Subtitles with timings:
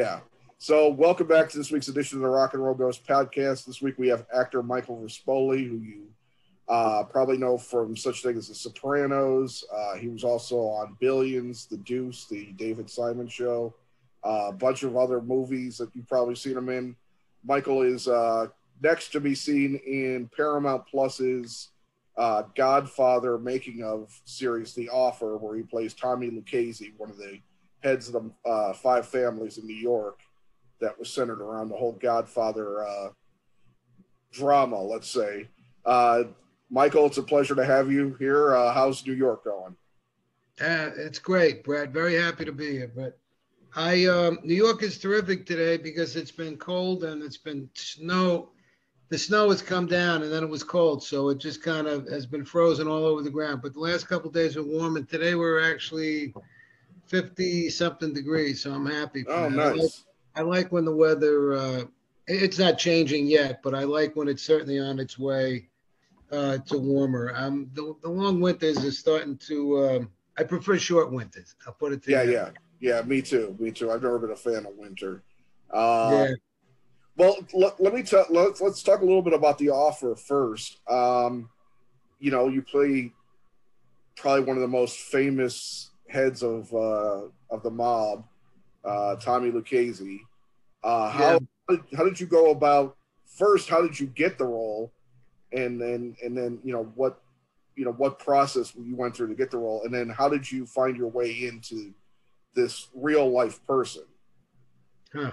[0.00, 0.20] Yeah.
[0.56, 3.66] So, welcome back to this week's edition of the Rock and Roll Ghost podcast.
[3.66, 6.06] This week we have actor Michael Rispoli, who you
[6.70, 9.62] uh, probably know from such things as The Sopranos.
[9.70, 13.74] Uh, he was also on Billions, The Deuce, The David Simon Show,
[14.24, 16.96] uh, a bunch of other movies that you've probably seen him in.
[17.44, 18.46] Michael is uh,
[18.82, 21.72] next to be seen in Paramount Plus's
[22.16, 27.38] uh, Godfather making of series The Offer, where he plays Tommy Lucchese, one of the
[27.82, 30.20] heads of the uh, five families in New York
[30.80, 33.08] that was centered around the whole Godfather uh,
[34.32, 35.48] drama, let's say.
[35.84, 36.24] Uh,
[36.70, 38.54] Michael, it's a pleasure to have you here.
[38.54, 39.76] Uh, how's New York going?
[40.60, 41.92] Uh, it's great, Brad.
[41.92, 42.92] Very happy to be here.
[42.94, 43.18] But
[43.74, 48.50] I, um, New York is terrific today because it's been cold and it's been snow.
[49.08, 52.08] The snow has come down and then it was cold, so it just kind of
[52.08, 53.62] has been frozen all over the ground.
[53.62, 56.32] But the last couple days were warm, and today we're actually
[57.10, 59.24] 50 something degrees, so I'm happy.
[59.28, 59.52] Oh, that.
[59.52, 59.68] nice.
[59.72, 59.90] I like,
[60.36, 61.82] I like when the weather, uh,
[62.28, 65.68] it's not changing yet, but I like when it's certainly on its way
[66.30, 67.32] uh, to warmer.
[67.34, 71.56] Um, the, the long winters are starting to, um, I prefer short winters.
[71.66, 72.32] I'll put it to Yeah, you.
[72.32, 73.02] yeah, yeah.
[73.02, 73.56] Me too.
[73.58, 73.90] Me too.
[73.90, 75.22] I've never been a fan of winter.
[75.68, 76.34] Uh, Yeah.
[77.16, 78.24] Well, let, let me tell.
[78.30, 80.80] Let's let's talk a little bit about the offer first.
[80.88, 81.50] Um,
[82.18, 83.12] you know, you play
[84.16, 88.24] probably one of the most famous heads of uh, of the mob,
[88.84, 90.20] uh, Tommy Lucchese.
[90.82, 91.38] Uh, how, Yeah.
[91.68, 93.68] how did, how did you go about first?
[93.68, 94.92] How did you get the role,
[95.52, 97.22] and then and then you know what
[97.76, 100.50] you know what process you went through to get the role, and then how did
[100.50, 101.94] you find your way into
[102.54, 104.02] this real life person?
[105.14, 105.32] Huh.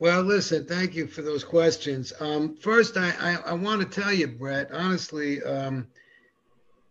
[0.00, 2.12] Well, listen, thank you for those questions.
[2.20, 5.86] Um, first, I, I, I want to tell you, Brett, honestly, um,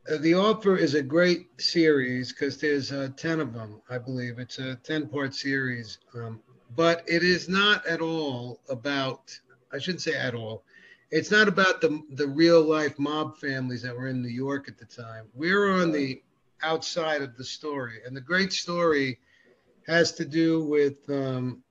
[0.05, 4.37] The Offer is a great series because there's uh, 10 of them, I believe.
[4.37, 5.99] It's a 10 part series.
[6.13, 6.41] Um,
[6.75, 9.39] but it is not at all about,
[9.71, 10.63] I shouldn't say at all,
[11.09, 14.77] it's not about the, the real life mob families that were in New York at
[14.77, 15.27] the time.
[15.33, 16.21] We're on the
[16.63, 18.01] outside of the story.
[18.05, 19.19] And the great story
[19.87, 21.63] has to do with um,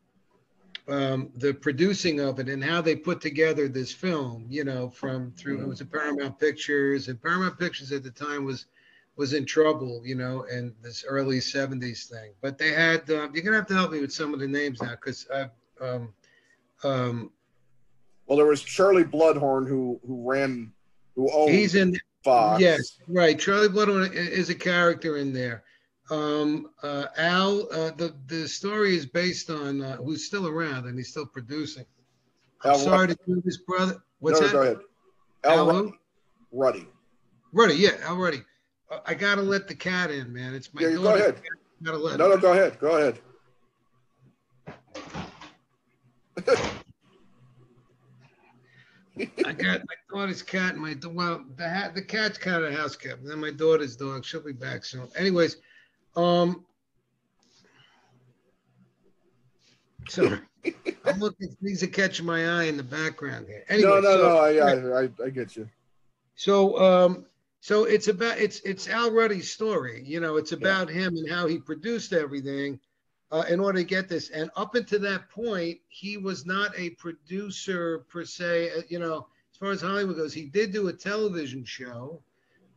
[0.89, 4.47] um, the producing of it and how they put together this film.
[4.49, 8.45] You know, from through it was a Paramount Pictures, and Paramount Pictures at the time
[8.45, 8.67] was
[9.17, 10.03] was in trouble.
[10.05, 12.33] You know, in this early '70s thing.
[12.41, 14.83] But they had uh, you're gonna have to help me with some of the names
[14.83, 15.51] now because I've.
[15.81, 16.13] Um,
[16.85, 17.31] um,
[18.27, 20.73] Well, there was Charlie Bluhdorn who who ran
[21.15, 22.61] who owned he's in Fox.
[22.61, 23.39] Yes, right.
[23.39, 25.65] Charlie Bluhdorn is a character in there.
[26.11, 30.97] Um, uh, Al, uh, the the story is based on uh, who's still around and
[30.97, 31.85] he's still producing.
[32.65, 34.03] I'm Al sorry to do this, brother.
[34.19, 34.53] What's no, that?
[34.53, 34.79] go ahead.
[35.45, 35.77] Al Al?
[35.85, 35.99] Ruddy.
[36.53, 36.87] Ruddy.
[37.53, 38.43] Ruddy, yeah, Al Ruddy.
[38.91, 40.55] Uh, I gotta let the cat in, man.
[40.55, 41.21] It's my Yeah, you go daughter.
[41.21, 41.41] ahead.
[41.83, 42.79] Gotta let No, no, go ahead.
[42.79, 43.19] Go ahead.
[49.45, 52.97] I got my daughter's cat and my well, the hat the cat's kind of house
[52.97, 54.25] cat, and then my daughter's dog.
[54.25, 55.09] She'll be back soon.
[55.17, 55.57] Anyways,
[56.17, 56.65] um,
[60.09, 60.39] so
[61.05, 61.49] I'm looking.
[61.63, 63.65] Things are catching my eye in the background here.
[63.69, 64.39] Anyway, no, no, so, no.
[64.39, 65.69] I, I, I, get you.
[66.35, 67.27] So, um,
[67.61, 70.03] so it's about it's it's Al Ruddy's story.
[70.05, 72.79] You know, it's about him and how he produced everything
[73.31, 74.31] uh, in order to get this.
[74.31, 78.71] And up until that point, he was not a producer per se.
[78.71, 82.23] Uh, you know, as far as Hollywood goes, he did do a television show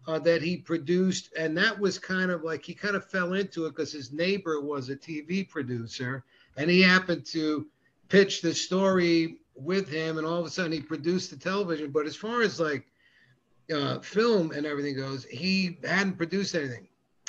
[0.07, 3.65] uh, that he produced, and that was kind of like he kind of fell into
[3.65, 6.23] it because his neighbor was a TV producer,
[6.57, 7.65] and he happened to
[8.09, 11.91] pitch the story with him, and all of a sudden he produced the television.
[11.91, 12.85] But as far as like
[13.73, 16.87] uh, film and everything goes, he hadn't produced anything.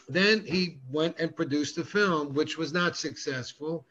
[0.08, 3.86] Then he went and produced the film, which was not successful.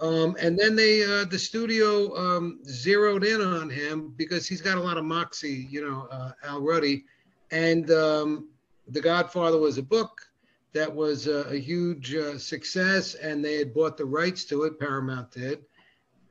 [0.00, 4.78] Um, and then they, uh, the studio um, zeroed in on him because he's got
[4.78, 7.04] a lot of moxie, you know, uh, Al Ruddy.
[7.50, 8.48] And um,
[8.88, 10.20] The Godfather was a book
[10.72, 14.78] that was a, a huge uh, success, and they had bought the rights to it,
[14.78, 15.64] Paramount did.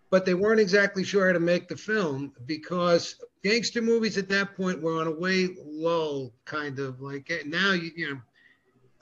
[0.09, 4.55] But they weren't exactly sure how to make the film because gangster movies at that
[4.55, 8.21] point were on a way lull, kind of like eh, now you you know.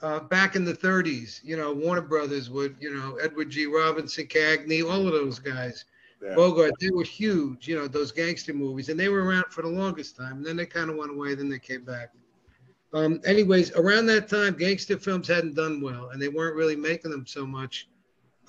[0.02, 3.64] Uh, back in the 30s, you know, Warner Brothers would, you know, Edward G.
[3.64, 5.86] Robinson, Cagney, all of those guys,
[6.22, 6.34] Yeah.
[6.34, 9.68] Bogart, they were huge, you know, those gangster movies, and they were around for the
[9.68, 10.38] longest time.
[10.38, 12.12] And then they kind of went away, then they came back.
[12.92, 17.10] Um, anyways, around that time, gangster films hadn't done well, and they weren't really making
[17.10, 17.88] them so much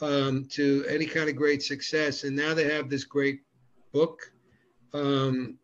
[0.02, 2.24] um, to any kind of great success.
[2.24, 3.42] And now they have this great
[3.92, 4.32] book,
[4.94, 5.58] um,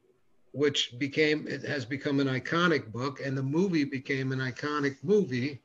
[0.52, 5.62] which became it has become an iconic book, and the movie became an iconic movie.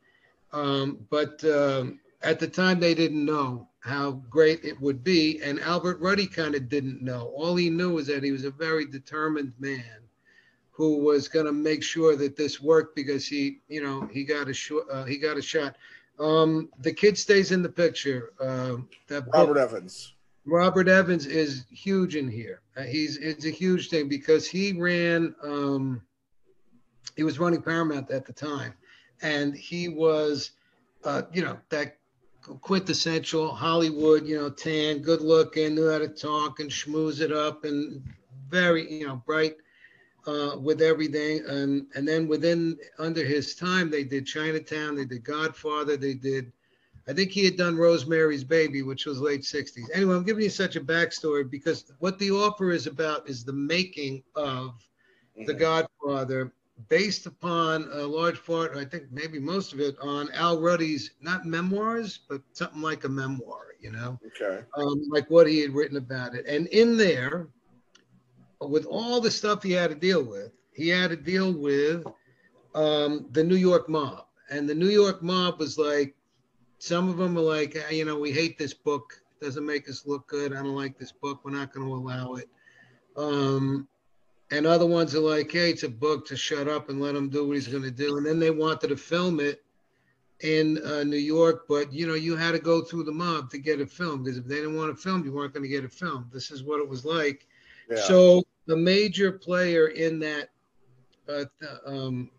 [0.52, 5.60] Um, but um, at the time they didn't know how great it would be, and
[5.60, 7.32] Albert Ruddy kind of didn't know.
[7.34, 9.98] All he knew was that he was a very determined man
[10.70, 14.48] who was going to make sure that this worked because he, you know, he got
[14.48, 14.82] a shot.
[14.90, 15.76] Uh, he got a shot.
[16.20, 18.32] Um, the kid stays in the picture.
[18.40, 18.76] Uh,
[19.08, 20.14] that Robert book, Evans.
[20.44, 22.60] Robert Evans is huge in here.
[22.76, 25.34] Uh, he's it's a huge thing because he ran.
[25.42, 26.02] Um,
[27.16, 28.74] he was running Paramount at the time,
[29.20, 30.52] and he was,
[31.04, 31.96] uh, you know, that
[32.60, 37.64] quintessential Hollywood, you know, tan, good looking, knew how to talk and schmooze it up,
[37.64, 38.02] and
[38.48, 39.56] very, you know, bright
[40.26, 41.44] uh, with everything.
[41.46, 46.52] And and then within under his time, they did Chinatown, they did Godfather, they did.
[47.06, 49.86] I think he had done Rosemary's Baby, which was late 60s.
[49.94, 53.52] Anyway, I'm giving you such a backstory because what the offer is about is the
[53.52, 54.74] making of
[55.38, 55.46] mm-hmm.
[55.46, 56.52] The Godfather
[56.88, 61.44] based upon a large part, I think maybe most of it, on Al Ruddy's not
[61.44, 64.18] memoirs, but something like a memoir, you know?
[64.26, 64.64] Okay.
[64.76, 66.46] Um, like what he had written about it.
[66.46, 67.48] And in there,
[68.60, 72.04] with all the stuff he had to deal with, he had to deal with
[72.74, 74.26] um, the New York mob.
[74.50, 76.14] And the New York mob was like,
[76.78, 79.20] some of them are like, you know, we hate this book.
[79.40, 80.52] It doesn't make us look good.
[80.52, 81.40] I don't like this book.
[81.44, 82.48] We're not going to allow it.
[83.16, 83.88] Um,
[84.50, 87.28] and other ones are like, hey, it's a book to shut up and let him
[87.28, 88.16] do what he's going to do.
[88.16, 89.62] And then they wanted to film it
[90.40, 93.58] in uh, New York, but you know, you had to go through the mob to
[93.58, 95.84] get it filmed because if they didn't want to film, you weren't going to get
[95.84, 96.26] it filmed.
[96.32, 97.46] This is what it was like.
[97.90, 97.96] Yeah.
[98.02, 100.50] So the major player in that
[101.28, 101.44] uh,
[101.86, 102.30] um,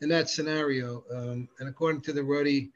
[0.00, 2.70] in that scenario, um, and according to the Ruddy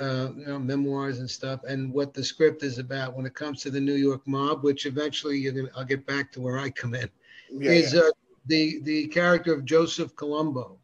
[0.00, 3.62] uh, you know, memoirs and stuff, and what the script is about when it comes
[3.62, 6.70] to the New York mob, which eventually you're gonna, I'll get back to where I
[6.70, 7.08] come in,
[7.50, 8.00] yeah, is yeah.
[8.00, 8.10] Uh,
[8.46, 10.78] the the character of Joseph Colombo,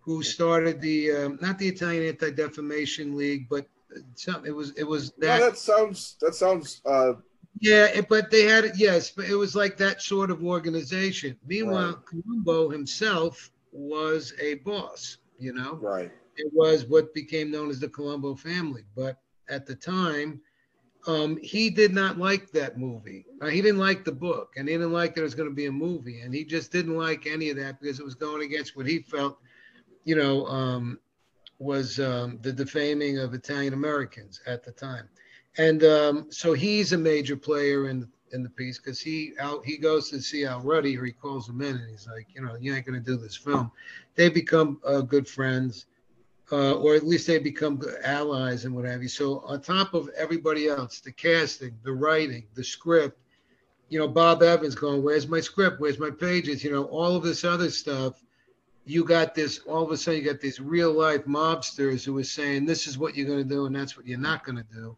[0.00, 3.66] who started the um, not the Italian Anti Defamation League, but
[4.14, 5.40] some it was it was that.
[5.40, 7.14] No, that sounds that sounds uh,
[7.58, 8.72] yeah, it, but they had it.
[8.76, 11.36] Yes, but it was like that sort of organization.
[11.46, 12.06] Meanwhile, right.
[12.06, 15.18] Colombo himself was a boss.
[15.38, 16.10] You know, right?
[16.36, 18.82] It was what became known as the Colombo family.
[18.94, 19.18] But
[19.48, 20.40] at the time,
[21.06, 23.24] um, he did not like that movie.
[23.40, 25.54] Uh, he didn't like the book, and he didn't like that it was going to
[25.54, 28.42] be a movie, and he just didn't like any of that because it was going
[28.42, 29.38] against what he felt,
[30.04, 30.98] you know, um,
[31.58, 35.08] was um, the defaming of Italian Americans at the time
[35.58, 39.76] and um, so he's a major player in in the piece because he out he
[39.76, 42.56] goes to see Al Ruddy or he calls him in and he's like, you know,
[42.60, 43.70] you ain't gonna do this film.
[44.14, 45.86] They become uh, good friends,
[46.52, 49.08] uh, or at least they become allies and what have you.
[49.08, 53.18] So on top of everybody else, the casting, the writing, the script,
[53.88, 55.80] you know, Bob Evans going, where's my script?
[55.80, 56.62] Where's my pages?
[56.64, 58.22] You know, all of this other stuff.
[58.86, 59.58] You got this.
[59.60, 62.98] All of a sudden, you got these real life mobsters who are saying, "This is
[62.98, 64.96] what you're going to do, and that's what you're not going to do."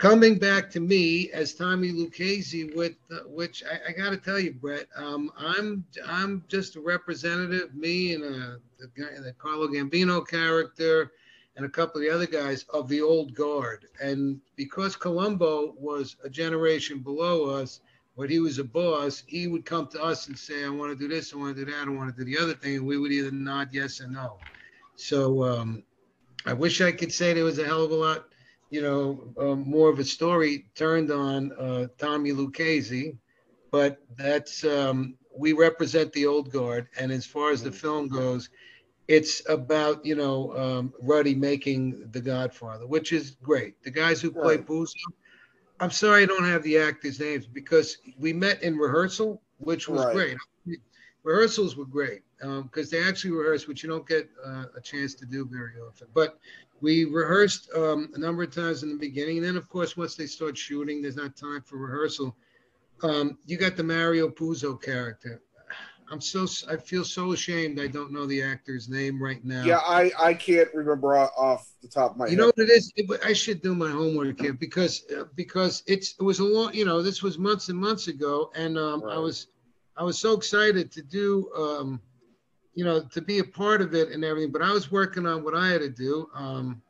[0.00, 4.40] Coming back to me as Tommy Lucchese, with uh, which I, I got to tell
[4.40, 9.68] you, Brett, um, I'm I'm just a representative, me and uh, the guy, the Carlo
[9.68, 11.12] Gambino character,
[11.56, 13.84] and a couple of the other guys of the old guard.
[14.02, 17.80] And because Colombo was a generation below us,
[18.14, 20.98] when he was a boss, he would come to us and say, "I want to
[20.98, 22.86] do this, I want to do that, I want to do the other thing," and
[22.86, 24.38] we would either nod yes or no.
[24.96, 25.82] So um,
[26.46, 28.29] I wish I could say there was a hell of a lot
[28.70, 33.16] you know, uh, more of a story turned on uh, Tommy Lucchese,
[33.70, 36.88] but that's um, we represent the old guard.
[36.98, 38.48] And as far as the film goes,
[39.08, 43.82] it's about you know um, Ruddy making The Godfather, which is great.
[43.82, 44.86] The guys who play right.
[45.80, 50.04] I'm sorry I don't have the actors' names because we met in rehearsal, which was
[50.04, 50.14] right.
[50.14, 50.36] great.
[51.22, 55.14] Rehearsals were great because um, they actually rehearse, which you don't get uh, a chance
[55.14, 56.06] to do very often.
[56.14, 56.38] But
[56.80, 59.38] we rehearsed um, a number of times in the beginning.
[59.38, 62.36] And then, of course, once they start shooting, there's not time for rehearsal.
[63.02, 65.42] Um, you got the Mario Puzo character.
[66.10, 67.80] I'm so I feel so ashamed.
[67.80, 69.64] I don't know the actor's name right now.
[69.64, 72.32] Yeah, I I can't remember off the top of my head.
[72.32, 72.42] you head.
[72.42, 72.92] know what it is?
[72.96, 76.74] It, I should do my homework here because uh, because it's it was a long
[76.74, 79.14] you know this was months and months ago, and um, right.
[79.14, 79.46] I was
[79.96, 82.00] I was so excited to do um,
[82.74, 84.52] you know, to be a part of it and everything.
[84.52, 86.28] But I was working on what I had to do.
[86.34, 86.82] Um,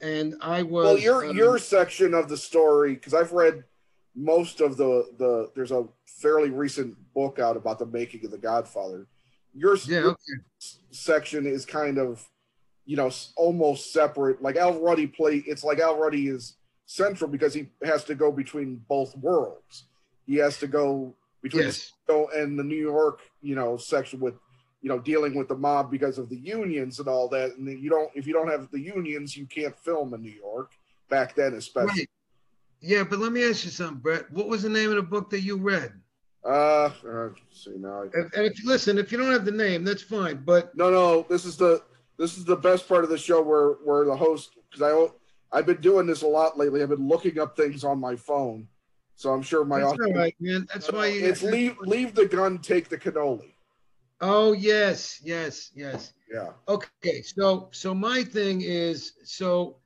[0.00, 0.98] and I was well.
[0.98, 3.64] Your um, your section of the story, because I've read
[4.14, 5.50] most of the the.
[5.54, 9.06] There's a fairly recent book out about the making of the Godfather.
[9.54, 10.16] Your, yeah, okay.
[10.90, 12.26] section is kind of,
[12.86, 14.40] you know, almost separate.
[14.42, 15.42] Like Al Ruddy play.
[15.46, 16.56] It's like Al Ruddy is
[16.86, 19.84] central because he has to go between both worlds.
[20.26, 21.92] He has to go between yes.
[22.08, 24.34] and the New York, you know, section with
[24.82, 27.56] you know, dealing with the mob because of the unions and all that.
[27.56, 30.72] And you don't, if you don't have the unions, you can't film in New York
[31.08, 32.00] back then, especially.
[32.00, 32.10] Right.
[32.80, 34.30] Yeah, but let me ask you something, Brett.
[34.32, 35.92] What was the name of the book that you read?
[36.44, 38.02] Uh, uh see now.
[38.02, 40.42] And, and if you listen, if you don't have the name, that's fine.
[40.44, 41.82] But no, no, this is the
[42.18, 45.66] this is the best part of the show where where the host because I I've
[45.66, 46.82] been doing this a lot lately.
[46.82, 48.66] I've been looking up things on my phone,
[49.14, 49.80] so I'm sure my.
[49.80, 50.66] That's all right, man.
[50.72, 53.51] That's why you, it's leave leave the gun, take the cannoli.
[54.22, 56.12] Oh yes, yes, yes.
[56.32, 56.50] Yeah.
[56.68, 59.76] Okay, so so my thing is so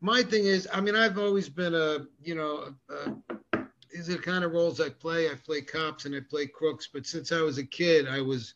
[0.00, 3.12] my thing is I mean I've always been a you know a,
[3.96, 5.30] these are the kind of roles I play.
[5.30, 6.88] I play cops and I play crooks.
[6.92, 8.54] But since I was a kid, I was,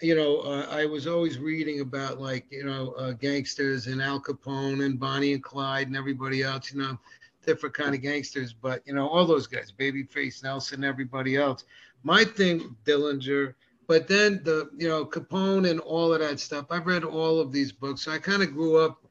[0.00, 4.20] you know, uh, I was always reading about like, you know, uh, gangsters and Al
[4.20, 6.96] Capone and Bonnie and Clyde and everybody else, you know,
[7.44, 8.52] different kind of gangsters.
[8.52, 11.64] But, you know, all those guys, Babyface Nelson, everybody else.
[12.04, 13.54] My thing, Dillinger,
[13.88, 16.66] but then the, you know, Capone and all of that stuff.
[16.70, 18.02] I've read all of these books.
[18.02, 19.02] So I kind of grew up,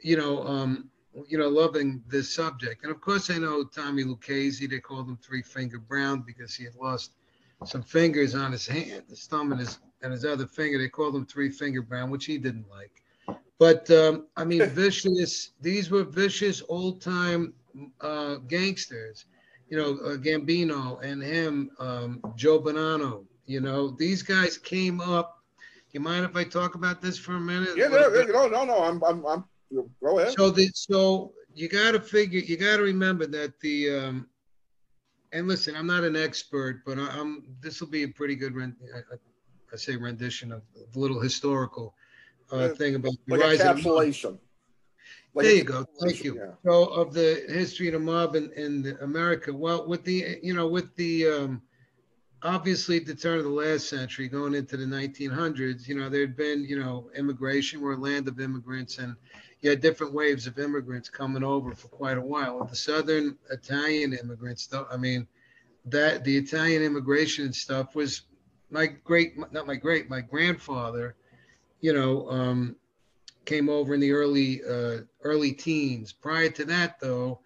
[0.00, 0.90] you know, um,
[1.28, 2.82] you know, loving this subject.
[2.82, 6.64] And of course, I know Tommy Lucchese, they called him Three Finger Brown because he
[6.64, 7.12] had lost
[7.64, 10.76] some fingers on his hand, his thumb and his and his other finger.
[10.76, 13.02] They called him Three Finger Brown, which he didn't like.
[13.58, 15.52] But um, I mean, vicious.
[15.60, 17.54] These were vicious old time
[18.00, 19.26] uh, gangsters.
[19.68, 23.24] You know, uh, Gambino and him, um, Joe Bonanno.
[23.46, 25.42] You know, these guys came up.
[25.92, 27.70] You mind if I talk about this for a minute?
[27.76, 28.82] Yeah, no, no, no, no.
[28.84, 29.44] I'm, I'm, I'm
[30.02, 30.34] Go ahead.
[30.36, 34.28] So the so you got to figure, you got to remember that the um,
[35.32, 38.54] and listen, I'm not an expert, but I, am This will be a pretty good,
[38.54, 38.98] rend, I,
[39.72, 40.62] I, say rendition of
[40.94, 41.94] a little historical
[42.50, 44.38] uh, thing about the like rise encapsulation.
[45.34, 45.84] Like there you go.
[46.00, 46.36] Thank you.
[46.36, 46.52] Yeah.
[46.64, 49.52] So of the history of the mob in, in America.
[49.52, 51.62] Well, with the you know with the um,
[52.42, 56.36] obviously at the turn of the last century, going into the 1900s, you know there'd
[56.36, 57.80] been you know immigration.
[57.80, 59.16] We're a land of immigrants, and
[59.60, 62.64] you had different waves of immigrants coming over for quite a while.
[62.64, 65.26] The southern Italian immigrants, though, I mean,
[65.86, 68.22] that the Italian immigration stuff was
[68.70, 71.16] my great, not my great, my grandfather,
[71.80, 72.76] you know, um,
[73.44, 76.12] came over in the early uh, early teens.
[76.12, 77.40] Prior to that, though,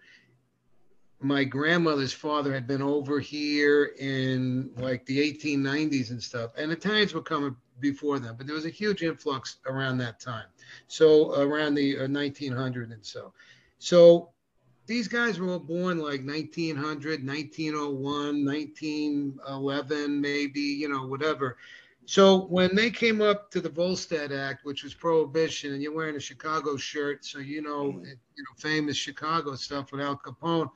[1.21, 7.13] my grandmother's father had been over here in like the 1890s and stuff, and Italians
[7.13, 10.45] were coming before them, but there was a huge influx around that time.
[10.87, 13.33] So around the uh, 1900 and so.
[13.77, 14.29] So
[14.87, 21.57] these guys were all born like 1900, 1901, 1911, maybe, you know, whatever.
[22.05, 26.15] So when they came up to the Volstead Act, which was prohibition, and you're wearing
[26.15, 28.05] a Chicago shirt, so you know, mm-hmm.
[28.05, 30.69] you know, famous Chicago stuff with Al Capone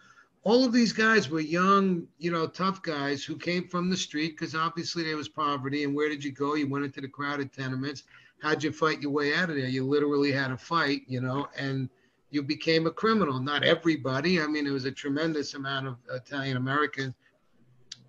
[0.45, 4.37] all of these guys were young, you know, tough guys who came from the street
[4.37, 5.83] because obviously there was poverty.
[5.83, 6.53] And where did you go?
[6.53, 8.03] You went into the crowded tenements.
[8.43, 9.67] How'd you fight your way out of there?
[9.67, 11.89] You literally had to fight, you know, and
[12.29, 13.39] you became a criminal.
[13.39, 14.39] Not everybody.
[14.39, 17.15] I mean, there was a tremendous amount of Italian Americans,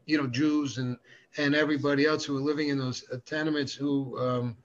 [0.05, 0.99] you know, Jews and
[1.39, 4.57] and everybody else who were living in those uh, tenements who, um,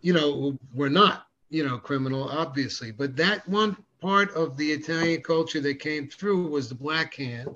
[0.00, 2.90] you know, were not, you know, criminal, obviously.
[2.90, 7.54] But that one part of the Italian culture that came through was the black hand.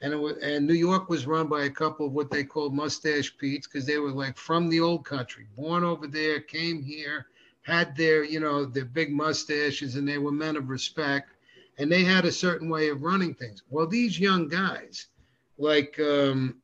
[0.00, 3.36] And was, and New York was run by a couple of what they called mustache
[3.36, 7.26] Petes because they were like from the old country, born over there, came here,
[7.62, 11.32] had their, you know, their big mustaches, and they were men of respect.
[11.78, 13.62] And they had a certain way of running things.
[13.70, 15.08] Well, these young guys,
[15.58, 16.56] like um,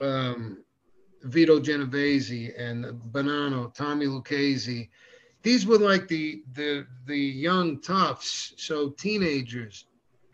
[0.00, 0.64] um,
[1.22, 4.90] Vito Genovese and Bonanno, Tommy Lucchese,
[5.42, 9.86] these were like the the the young toughs, so teenagers,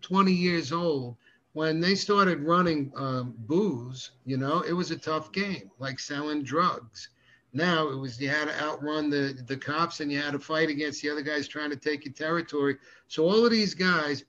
[0.02, 1.16] 20 years old,
[1.52, 6.42] when they started running um, booze, you know, it was a tough game, like selling
[6.42, 7.08] drugs.
[7.54, 10.68] Now it was you had to outrun the the cops and you had to fight
[10.68, 12.76] against the other guys trying to take your territory.
[13.08, 14.24] So all of these guys,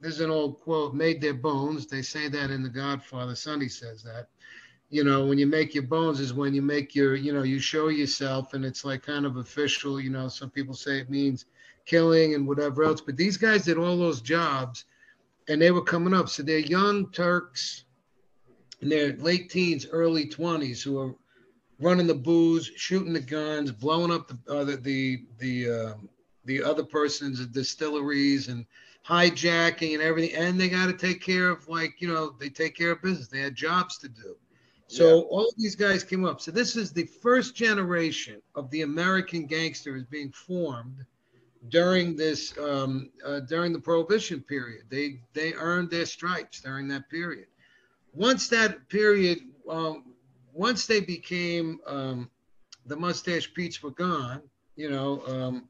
[0.00, 1.86] there's an old quote, made their bones.
[1.86, 3.34] They say that in The Godfather.
[3.34, 4.28] Sonny says that
[4.94, 7.58] you know, when you make your bones is when you make your, you know, you
[7.58, 11.46] show yourself and it's like kind of official, you know, some people say it means
[11.84, 13.00] killing and whatever else.
[13.00, 14.84] But these guys did all those jobs
[15.48, 16.28] and they were coming up.
[16.28, 17.86] So they're young Turks
[18.82, 21.16] in their late teens, early 20s who are
[21.80, 26.08] running the booze, shooting the guns, blowing up the uh, the the the, um,
[26.44, 28.64] the other person's distilleries and
[29.04, 30.36] hijacking and everything.
[30.36, 33.26] And they got to take care of like you know they take care of business.
[33.26, 34.36] They had jobs to do.
[34.86, 35.22] So yeah.
[35.22, 36.40] all of these guys came up.
[36.40, 41.04] So this is the first generation of the American gangsters being formed
[41.68, 44.84] during this um, uh, during the Prohibition period.
[44.90, 47.46] They they earned their stripes during that period.
[48.12, 49.38] Once that period,
[49.68, 50.14] um,
[50.52, 52.30] once they became um,
[52.86, 54.42] the mustache Pete's were gone,
[54.76, 55.68] you know, um,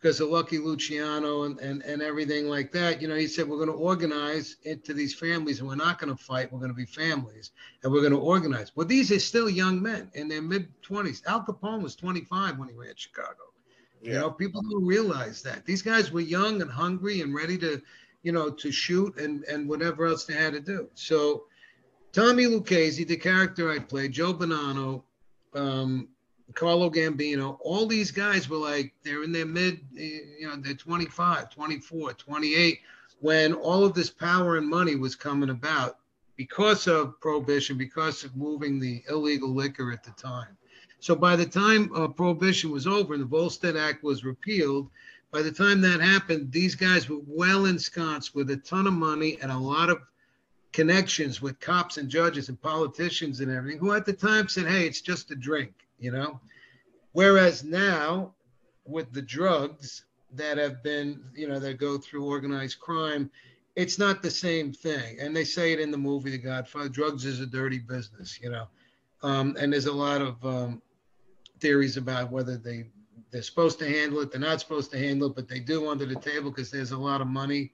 [0.00, 3.56] because of Lucky Luciano and, and, and everything like that, you know, he said, we're
[3.56, 6.50] going to organize into these families and we're not going to fight.
[6.50, 7.50] We're going to be families
[7.82, 8.72] and we're going to organize.
[8.74, 11.26] Well, these are still young men in their mid 20s.
[11.26, 13.34] Al Capone was 25 when he ran Chicago.
[14.00, 14.12] Yeah.
[14.12, 15.66] You know, people don't realize that.
[15.66, 17.82] These guys were young and hungry and ready to,
[18.22, 20.88] you know, to shoot and, and whatever else they had to do.
[20.94, 21.44] So
[22.12, 25.02] Tommy Lucchese, the character I played, Joe Bonanno,
[25.52, 26.08] um,
[26.54, 31.50] Carlo Gambino, all these guys were like, they're in their mid, you know, they're 25,
[31.50, 32.80] 24, 28,
[33.20, 35.98] when all of this power and money was coming about
[36.36, 40.56] because of prohibition, because of moving the illegal liquor at the time.
[40.98, 44.90] So by the time uh, prohibition was over and the Volstead Act was repealed,
[45.32, 49.38] by the time that happened, these guys were well ensconced with a ton of money
[49.40, 50.00] and a lot of
[50.72, 54.86] connections with cops and judges and politicians and everything, who at the time said, hey,
[54.86, 56.40] it's just a drink you know?
[57.12, 58.34] Whereas now,
[58.84, 63.30] with the drugs that have been, you know, that go through organized crime,
[63.76, 65.18] it's not the same thing.
[65.20, 68.50] And they say it in the movie The Godfather drugs is a dirty business, you
[68.50, 68.66] know?
[69.22, 70.82] Um, and there's a lot of um,
[71.60, 72.86] theories about whether they
[73.30, 76.04] they're supposed to handle it, they're not supposed to handle it, but they do under
[76.04, 77.70] the table because there's a lot of money.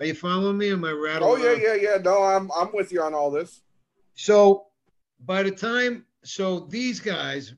[0.00, 0.72] Are you following me?
[0.72, 1.30] Am I rattling?
[1.30, 1.96] Oh yeah, yeah, yeah.
[2.02, 3.60] No, I'm I'm with you on all this.
[4.14, 4.66] So
[5.24, 7.54] by the time, so these guys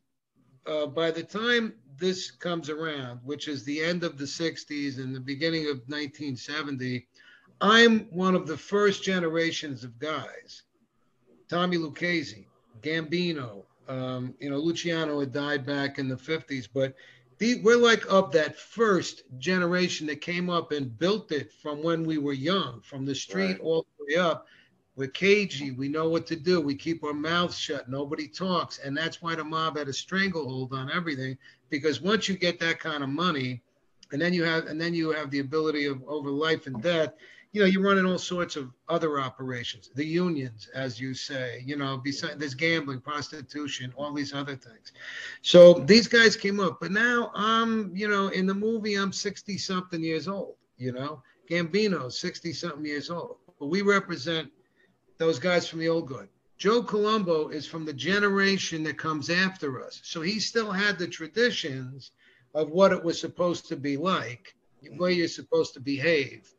[0.69, 5.15] uh, by the time this comes around, which is the end of the 60s and
[5.15, 7.07] the beginning of 1970,
[7.61, 10.63] I'm one of the first generations of guys.
[11.49, 12.47] Tommy Lucchese,
[12.83, 16.95] Gambino, um, you know, Luciano had died back in the 50s, but
[17.39, 22.05] the, we're like of that first generation that came up and built it from when
[22.05, 23.61] we were young, from the street right.
[23.61, 24.47] all the way up
[24.99, 25.71] we're cagey.
[25.71, 26.61] We know what to do.
[26.61, 27.89] We keep our mouths shut.
[27.89, 28.79] Nobody talks.
[28.79, 31.39] And that's why the mob had a stranglehold on everything.
[31.71, 33.63] Because once you get that kind of money,
[34.11, 37.13] and then you have and then you have the ability of over life and death,
[37.53, 41.77] you know, you're running all sorts of other operations, the unions, as you say, you
[41.77, 44.93] know, besides there's gambling, prostitution, all these other things.
[45.43, 49.59] So these guys came up, but now I'm, you know, in the movie, I'm 60
[49.59, 53.37] something years old, you know, Gambino, 60 something years old.
[53.61, 54.51] But we represent
[55.19, 56.29] those guys from the old guard.
[56.57, 60.01] Joe Colombo is from the generation that comes after us.
[60.03, 62.11] So he still had the traditions
[62.55, 64.55] of what it was supposed to be like,
[64.97, 66.53] where you're supposed to behave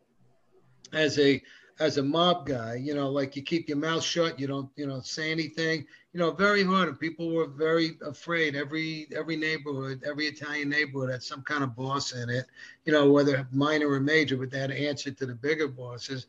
[0.93, 1.41] as a
[1.80, 4.86] as a mob guy, you know, like you keep your mouth shut, you don't, you
[4.86, 6.89] know, say anything, you know, very hard.
[6.89, 8.56] And people were very afraid.
[8.56, 12.45] Every every neighborhood, every Italian neighborhood had some kind of boss in it,
[12.86, 16.28] you know, whether minor or major, but they had to answer to the bigger bosses.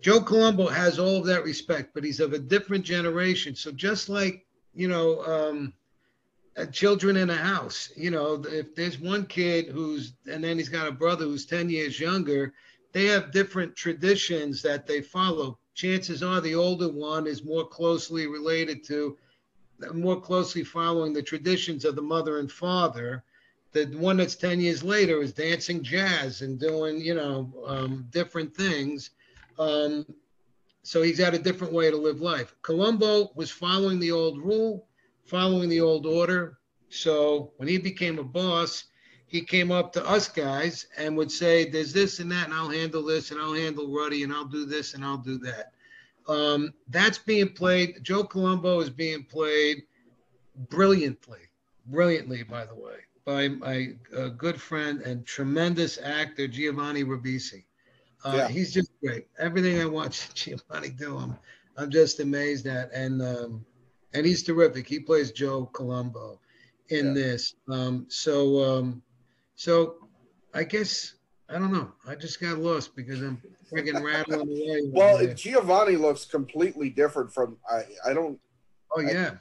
[0.00, 3.54] Joe Colombo has all of that respect, but he's of a different generation.
[3.54, 5.72] So just like you know, um,
[6.56, 10.68] uh, children in a house, you know, if there's one kid who's and then he's
[10.68, 12.52] got a brother who's ten years younger,
[12.92, 15.58] they have different traditions that they follow.
[15.74, 19.16] Chances are the older one is more closely related to,
[19.92, 23.24] more closely following the traditions of the mother and father.
[23.72, 28.54] The one that's 10 years later is dancing jazz and doing, you know, um, different
[28.54, 29.10] things
[29.58, 30.06] um,
[30.82, 32.54] so he's had a different way to live life.
[32.62, 34.86] Colombo was following the old rule,
[35.24, 36.58] following the old order.
[36.90, 38.84] So when he became a boss,
[39.26, 42.68] he came up to us guys and would say, There's this and that, and I'll
[42.68, 45.72] handle this, and I'll handle Ruddy, and I'll do this, and I'll do that.
[46.28, 47.98] Um, that's being played.
[48.02, 49.82] Joe Colombo is being played
[50.68, 51.40] brilliantly,
[51.86, 57.64] brilliantly, by the way, by my uh, good friend and tremendous actor, Giovanni Ribisi.
[58.24, 58.48] Uh, yeah.
[58.48, 59.26] He's just great.
[59.38, 61.38] Everything I watch Giovanni do, I'm,
[61.76, 62.90] I'm just amazed at.
[62.92, 63.64] And um,
[64.14, 64.86] and he's terrific.
[64.86, 66.40] He plays Joe Colombo
[66.88, 67.12] in yeah.
[67.12, 67.54] this.
[67.68, 69.02] Um, so um,
[69.56, 69.96] so
[70.54, 71.14] I guess
[71.48, 71.92] I don't know.
[72.06, 73.40] I just got lost because I'm
[73.72, 74.80] freaking rattling away.
[74.86, 77.82] well, Giovanni looks completely different from I.
[78.08, 78.38] I don't.
[78.96, 79.32] Oh yeah.
[79.34, 79.38] I,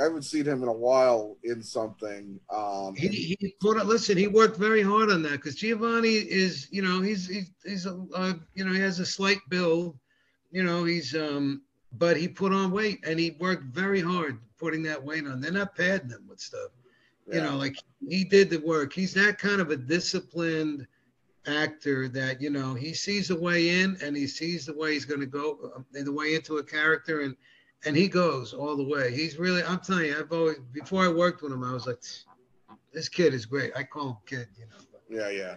[0.00, 2.38] I haven't seen him in a while in something.
[2.50, 3.86] Um, he, he put it.
[3.86, 7.86] Listen, he worked very hard on that because Giovanni is, you know, he's he's, he's
[7.86, 9.98] a, uh, you know, he has a slight build,
[10.52, 11.62] you know, he's um,
[11.98, 15.40] but he put on weight and he worked very hard putting that weight on.
[15.40, 16.70] They're not padding him with stuff,
[17.26, 17.36] yeah.
[17.36, 17.76] you know, like
[18.08, 18.92] he did the work.
[18.92, 20.86] He's that kind of a disciplined
[21.48, 25.04] actor that you know he sees the way in and he sees the way he's
[25.04, 27.36] going to go, uh, the way into a character and
[27.84, 29.14] and he goes all the way.
[29.14, 32.02] He's really, I'm telling you, I've always, before I worked with him, I was like,
[32.92, 33.72] this kid is great.
[33.76, 34.76] I call him kid, you know.
[34.92, 35.54] But, yeah, yeah.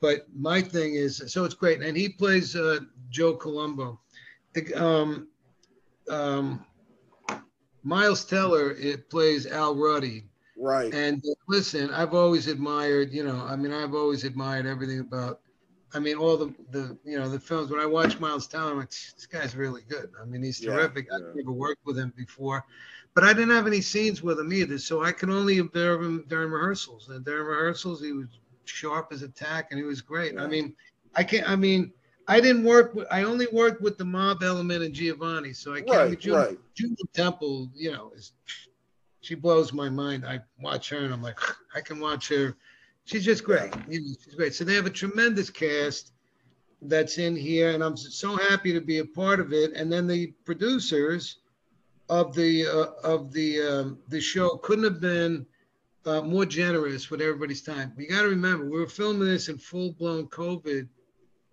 [0.00, 1.80] But my thing is, so it's great.
[1.80, 2.80] And he plays uh,
[3.10, 4.00] Joe Colombo.
[4.52, 5.28] The, um,
[6.08, 6.64] um,
[7.82, 10.24] Miles Teller it plays Al Ruddy.
[10.56, 10.92] Right.
[10.94, 15.40] And uh, listen, I've always admired, you know, I mean, I've always admired everything about,
[15.94, 17.70] I mean, all the the you know the films.
[17.70, 20.10] When I watch Miles Teller, I'm like, this guy's really good.
[20.20, 21.06] I mean, he's terrific.
[21.10, 21.18] yeah.
[21.18, 22.64] I've never worked with him before,
[23.14, 26.24] but I didn't have any scenes with him either, so I can only observe him
[26.28, 27.08] during rehearsals.
[27.08, 28.26] And during rehearsals, he was
[28.64, 30.38] sharp as a tack, and he was great.
[30.38, 30.74] I mean,
[31.14, 31.48] I can't.
[31.48, 31.92] I mean,
[32.26, 32.94] I didn't work.
[32.94, 35.90] With, I only worked with the mob element and Giovanni, so I can't.
[36.10, 36.58] Right, Julie, right.
[36.74, 38.32] Julie Temple, you know, is
[39.24, 40.24] she blows my mind.
[40.26, 41.38] I watch her and I'm like,
[41.74, 42.56] I can watch her.
[43.04, 43.72] She's just great.
[43.88, 44.54] You know, she's great.
[44.54, 46.12] So they have a tremendous cast
[46.82, 49.72] that's in here, and I'm so happy to be a part of it.
[49.74, 51.38] And then the producers
[52.08, 55.46] of the uh, of the um, the show couldn't have been
[56.06, 57.92] uh, more generous with everybody's time.
[57.96, 60.88] You got to remember we were filming this in full blown COVID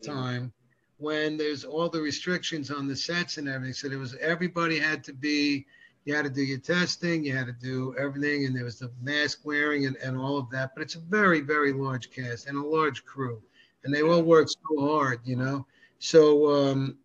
[0.03, 0.51] time
[0.97, 3.73] when there's all the restrictions on the sets and everything.
[3.73, 5.65] So there was everybody had to be
[6.05, 8.91] you had to do your testing, you had to do everything, and there was the
[9.01, 10.71] mask wearing and, and all of that.
[10.73, 13.41] But it's a very, very large cast and a large crew.
[13.83, 15.65] And they all work so hard, you know.
[15.99, 16.97] So um,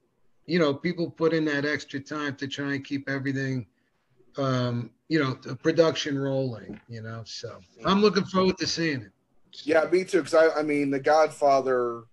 [0.47, 3.67] you know, people put in that extra time to try and keep everything
[4.39, 7.23] um, you know, the production rolling, you know.
[7.25, 9.13] So I'm looking forward to seeing it.
[9.65, 10.19] Yeah, me too.
[10.19, 12.05] Because I, I mean, The Godfather,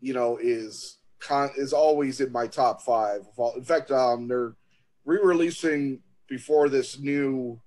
[0.00, 3.26] you know, is con is always in my top five.
[3.56, 4.54] In fact, um, they're
[5.08, 7.58] re-releasing before this new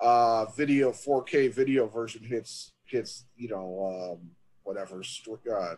[0.00, 3.26] uh video 4K video version hits hits.
[3.36, 4.30] You know, um,
[4.64, 5.02] whatever
[5.54, 5.74] uh,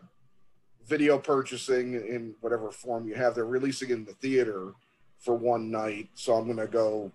[0.86, 3.34] video purchasing in whatever form you have.
[3.34, 4.74] They're releasing in the theater
[5.18, 7.10] for one night, so I'm gonna go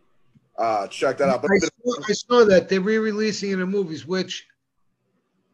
[0.57, 1.41] uh check that out.
[1.41, 4.45] But I saw, I saw that they're re-releasing in the movies, which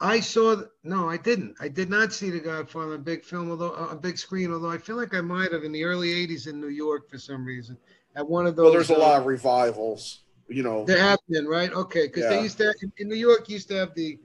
[0.01, 0.63] I saw.
[0.83, 1.55] No, I didn't.
[1.61, 4.51] I did not see The Godfather on big film, although a big screen.
[4.51, 7.19] Although I feel like I might have in the early '80s in New York for
[7.19, 7.77] some reason
[8.15, 8.63] at one of those.
[8.65, 10.21] well, there's a uh, lot of revivals.
[10.47, 11.71] You know, There have been, right?
[11.71, 12.29] Okay, because Yeah.
[12.37, 14.19] they used to in, in New York used to have the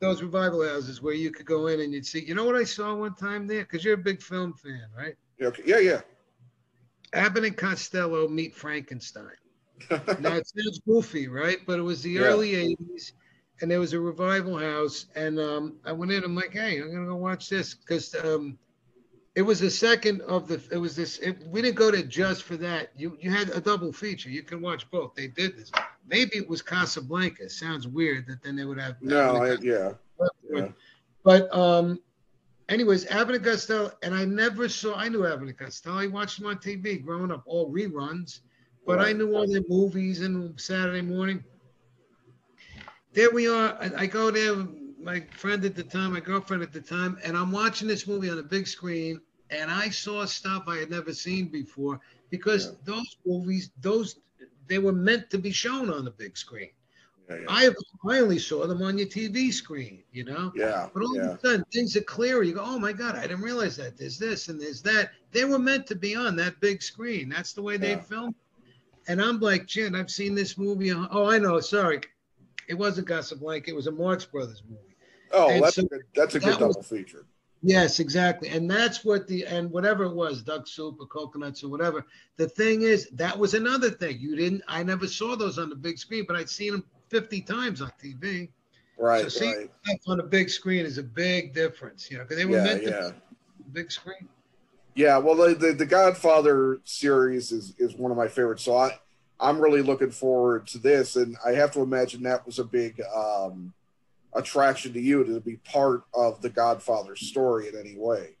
[0.00, 2.20] those revival houses where you could go in and you'd see.
[2.24, 3.62] You know what I saw one time there?
[3.62, 5.14] Because you're a big film fan, right?
[5.40, 6.00] okay, yeah, yeah.
[7.12, 9.24] Abbott and Costello meet Frankenstein.
[9.90, 11.58] now it sounds goofy, right?
[11.66, 12.22] But it was the Yeah.
[12.22, 13.12] early '80s,
[13.60, 16.24] and there was a revival house, and um, I went in.
[16.24, 18.58] I'm like, hey, I'm gonna go watch this because um,
[19.36, 20.60] it was the second of the.
[20.72, 21.18] It was this.
[21.18, 22.90] It, we didn't go to just for that.
[22.96, 24.28] You you had a double feature.
[24.28, 25.14] You can watch both.
[25.14, 25.70] They did this.
[26.08, 27.48] Maybe it was Casablanca.
[27.48, 28.96] Sounds weird that then they would have.
[29.00, 29.92] no, yeah,
[30.52, 30.68] yeah.
[31.22, 32.00] But um,
[32.68, 34.96] anyways, Abbott and Costello, and I never saw.
[34.96, 35.98] I knew Abbott and Costello.
[35.98, 38.40] I watched them on TV growing up, all reruns.
[38.86, 41.44] But I knew all their movies and Saturday morning.
[43.12, 43.76] There we are.
[43.80, 44.66] I, I go there.
[45.02, 48.28] My friend at the time, my girlfriend at the time, and I'm watching this movie
[48.30, 52.72] on a big screen, and I saw stuff I had never seen before because Yeah.
[52.84, 54.16] those movies, those
[54.66, 56.70] they were meant to be shown on the big screen.
[57.28, 60.52] Yeah, yeah, I only saw them on your TV screen, you know.
[60.54, 62.42] yeah, But all of a sudden, things are clear.
[62.42, 63.96] You go, oh my God, I didn't realize that.
[63.96, 65.10] There's this and there's that.
[65.32, 67.28] They were meant to be on that big screen.
[67.28, 68.34] That's the way they filmed.
[69.08, 70.92] And I'm like, Jen, I've seen this movie.
[70.92, 71.58] Oh, I know.
[71.60, 72.00] Sorry.
[72.68, 73.70] It wasn't Casablanca.
[73.70, 74.89] It was a Marx Brothers movie.
[75.32, 77.26] Oh, And that's so a good, that's a good that was- double feature.
[77.62, 78.48] Yes, exactly.
[78.48, 82.06] And that's what the, and whatever it was, duck soup or Cocoanuts or whatever.
[82.38, 84.18] The thing is, that was another thing.
[84.18, 87.42] You didn't, I never saw those on the big screen, but I'd seen them 50
[87.42, 88.48] times on TV.
[88.98, 89.70] Right, so see, right.
[89.84, 92.64] stuff on the big screen is a big difference, you know, because they were Yeah,
[92.64, 93.10] meant to yeah.
[93.10, 94.26] be big screen.
[94.94, 98.62] Yeah, well, the, the the Godfather series is is one of my favorites.
[98.64, 98.98] So I
[99.38, 103.00] I'm really looking forward to this, and I have to imagine that was a big
[103.14, 103.72] um,
[104.34, 108.36] attraction to you to be part of the Godfather story in any way.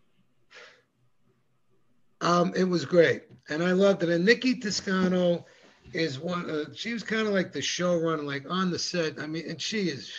[2.20, 4.10] Um, it was great, and I loved it.
[4.10, 5.46] And Nikki Toscano
[5.92, 6.50] is one.
[6.50, 9.18] Uh, she was kind of like the showrunner, like on the set.
[9.18, 10.12] I mean, and she is,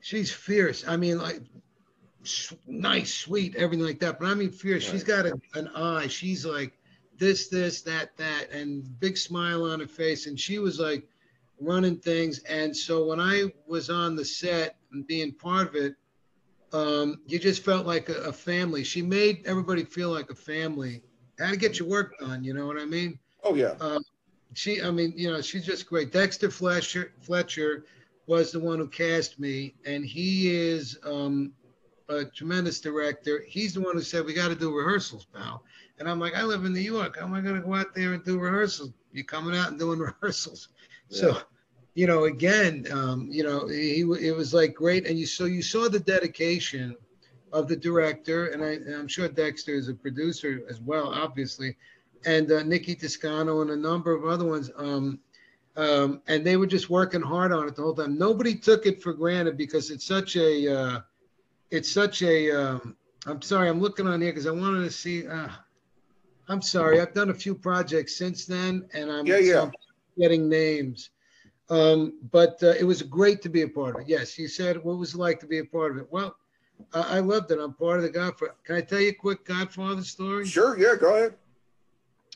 [0.00, 0.84] she's fierce.
[0.88, 1.42] I mean, like
[2.66, 4.18] nice, sweet, everything like that.
[4.18, 4.88] But I mean, fierce.
[4.88, 6.08] She's got a, an eye.
[6.08, 6.72] She's like
[7.18, 10.26] this, this, that, that, and big smile on her face.
[10.26, 11.06] And she was like
[11.60, 12.40] running things.
[12.40, 15.94] And so when I was on the set and being part of it,
[16.72, 18.84] um, you just felt like a, a family.
[18.84, 21.02] She made everybody feel like a family.
[21.38, 23.18] How to get your work done, you know what I mean?
[23.44, 23.74] Oh yeah,
[24.54, 26.12] She, I mean, you know, she's just great.
[26.12, 27.84] Dexter Fletcher, Fletcher
[28.26, 31.52] was the one who cast me, and he is um,
[32.08, 33.44] a tremendous director.
[33.46, 35.62] He's the one who said we got to do rehearsals, pal.
[35.98, 37.18] And I'm like, I live in New York.
[37.18, 38.92] How am I going to go out there and do rehearsals?
[39.12, 40.68] You coming out and doing rehearsals?
[41.08, 41.38] So,
[41.94, 45.62] you know, again, um, you know, he it was like great, and you so you
[45.62, 46.96] saw the dedication
[47.52, 51.76] of the director, and, I, I'm sure Dexter is a producer as well, obviously,
[52.24, 54.70] and uh, Nikki Toscano and a number of other ones.
[54.76, 55.20] Um,
[55.76, 58.18] Um, and they were just working hard on it the whole time.
[58.18, 61.00] Nobody took it for granted because it's such a, uh,
[61.70, 62.50] it's such a.
[62.50, 65.28] Um, I'm sorry, I'm looking on here because I wanted to see.
[65.28, 65.48] Uh,
[66.48, 69.70] I'm sorry, I've done a few projects since then, and I'm, yeah, yeah.
[70.18, 71.10] Getting names.
[71.70, 74.08] Um, but uh, it was great to be a part of it.
[74.08, 76.06] Yes, you said what was it like to be a part of it?
[76.10, 76.34] Well,
[76.94, 77.58] I, I loved it.
[77.58, 78.54] I'm part of the Godfather.
[78.64, 80.46] Can I tell you a quick Godfather story?
[80.46, 80.78] Sure.
[80.78, 80.96] Yeah.
[80.98, 81.34] Go ahead.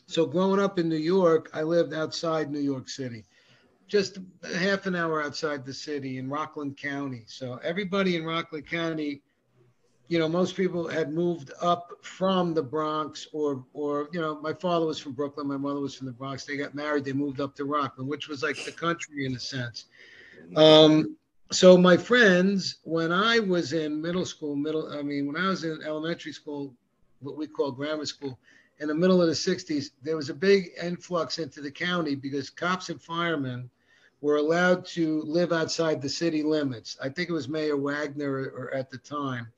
[0.07, 3.25] So growing up in New York, I lived outside New York City,
[3.87, 4.19] just
[4.55, 7.25] half an hour outside the city in Rockland County.
[7.27, 9.23] So everybody in Rockland County,
[10.13, 14.53] you know, most people had moved up from the Bronx or, or you know, my
[14.53, 16.45] father was from Brooklyn, my mother was from the Bronx.
[16.45, 19.41] They got married, they moved up to Rockland, which was like the country in a
[19.41, 19.87] sense.
[20.55, 21.17] Um,
[21.51, 25.65] so my friends, when I was in middle school, middle, I mean, when I was
[25.65, 26.75] in elementary school,
[27.21, 28.39] what we call grammar school,
[28.81, 32.51] in the middle of the 60s, there was a big influx into the county because
[32.51, 33.71] cops and firemen
[34.21, 36.99] were allowed to live outside the city limits.
[37.03, 39.51] I think it was Mayor Wagner or, or at the time.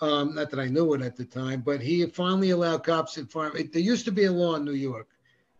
[0.00, 3.30] Um, not that I knew it at the time, but he finally allowed cops and
[3.30, 3.70] firemen.
[3.72, 5.08] There used to be a law in New York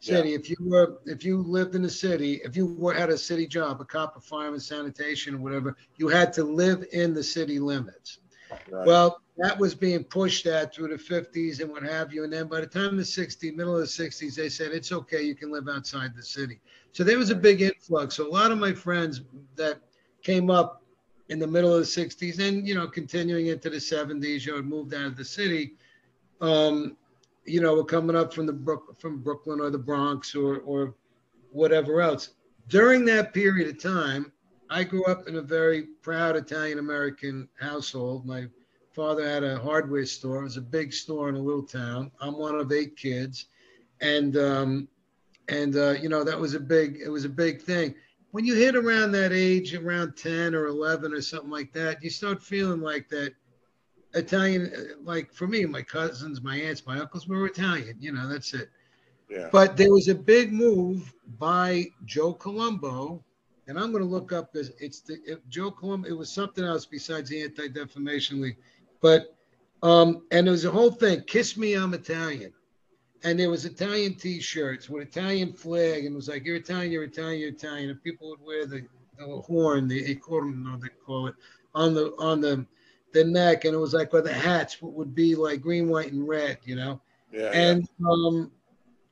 [0.01, 0.31] City.
[0.31, 0.37] Yeah.
[0.37, 3.47] If you were, if you lived in the city, if you were, had a city
[3.47, 7.59] job, a cop, a fireman, sanitation, or whatever, you had to live in the city
[7.59, 8.19] limits.
[8.71, 8.87] Right.
[8.87, 12.25] Well, that was being pushed at through the 50s and what have you.
[12.25, 15.23] And then by the time the 60s, middle of the 60s, they said it's okay,
[15.23, 16.61] you can live outside the city.
[16.93, 18.15] So there was a big influx.
[18.15, 19.23] So a lot of my friends
[19.57, 19.81] that
[20.23, 20.84] came up
[21.29, 24.63] in the middle of the 60s and you know continuing into the 70s, you know,
[24.63, 25.75] moved out of the city.
[26.41, 26.97] Um,
[27.47, 30.95] you know, were coming up from the Brook, from Brooklyn or the Bronx or or
[31.51, 32.31] whatever else.
[32.69, 34.33] During that period of time,
[34.71, 38.27] I grew up in a very proud Italian American household.
[38.27, 38.47] My
[38.93, 40.41] father had a hardware store.
[40.41, 42.11] It was a big store in a little town.
[42.21, 43.47] I'm one of eight kids,
[44.01, 44.89] and um,
[45.49, 47.95] and uh, you know that was a big it was a big thing.
[48.35, 52.11] When you hit around that age, around 10 or 11 or something like that, you
[52.11, 53.33] start feeling like that
[54.15, 54.73] Italian.
[55.05, 57.97] Like for me, my cousins, my aunts, my uncles were Italian.
[58.01, 58.71] You know, that's it.
[59.31, 59.51] Yeah.
[59.53, 63.23] But there was a big move by Joe Colombo
[63.69, 64.73] and I'm going to look up this.
[64.81, 66.09] It's the it, Joe Colombo.
[66.09, 68.59] It was something else besides the Anti Defamation League,
[69.01, 69.33] but
[69.85, 71.23] um, and there was a whole thing.
[71.23, 72.53] Kiss me, I'm Italian,
[73.25, 77.05] and there was Italian T-shirts with Italian flag, and it was like you're Italian, you're
[77.05, 78.87] Italian, you're Italian, and people would wear the,
[79.19, 81.35] the horn, the corno, they call it,
[81.75, 82.67] on the on the
[83.13, 86.29] the neck, and it was like where the hats would be like green, white, and
[86.29, 87.01] red, you know.
[87.33, 87.51] Yeah.
[87.53, 88.07] And yeah.
[88.09, 88.53] um,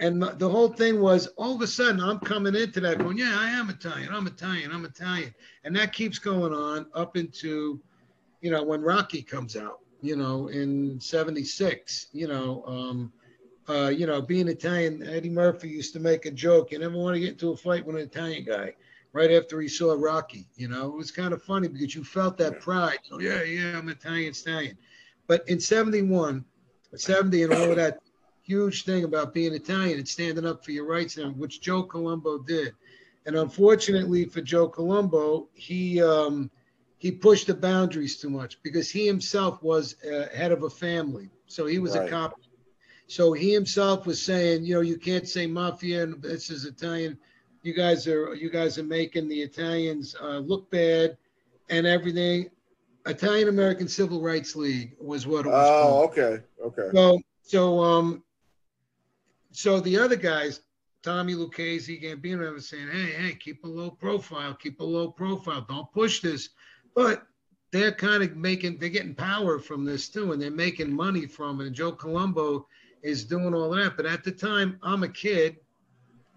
[0.00, 3.36] and the whole thing was all of a sudden I'm coming into that going, yeah,
[3.38, 5.32] I am Italian, I'm Italian, I'm Italian,
[5.64, 7.80] and that keeps going on up into,
[8.40, 13.12] you know, when Rocky comes out, you know, in '76, you know, um,
[13.68, 17.14] uh, you know, being Italian, Eddie Murphy used to make a joke, you never want
[17.14, 18.74] to get into a fight with an Italian guy.
[19.12, 22.38] Right after he saw Rocky, you know, it was kind of funny because you felt
[22.38, 22.98] that pride.
[23.10, 24.78] Oh yeah, yeah, I'm Italian stallion.
[25.26, 26.44] But in '71,
[26.96, 27.98] 70 and all of that
[28.42, 32.38] huge thing about being Italian and standing up for your rights, and which Joe Colombo
[32.38, 32.72] did.
[33.26, 36.50] And unfortunately for Joe Colombo, he um,
[36.98, 41.28] he pushed the boundaries too much because he himself was uh, head of a family,
[41.46, 42.08] so he was right.
[42.08, 42.40] a cop.
[43.06, 47.18] So he himself was saying, you know, you can't say mafia and this is Italian.
[47.62, 51.16] You guys are you guys are making the Italians uh, look bad
[51.68, 52.50] and everything.
[53.06, 55.68] Italian American Civil Rights League was what it was.
[55.68, 56.10] Oh, called.
[56.10, 56.88] okay, okay.
[56.92, 58.22] So so um
[59.52, 60.62] so the other guys,
[61.02, 65.64] Tommy Lucchese, Gambino, was saying, hey, hey, keep a low profile, keep a low profile,
[65.68, 66.50] don't push this.
[66.94, 67.26] But
[67.70, 71.60] they're kind of making, they're getting power from this too, and they're making money from
[71.60, 71.66] it.
[71.66, 72.66] And Joe Colombo
[73.02, 73.96] is doing all that.
[73.96, 75.56] But at the time, I'm a kid,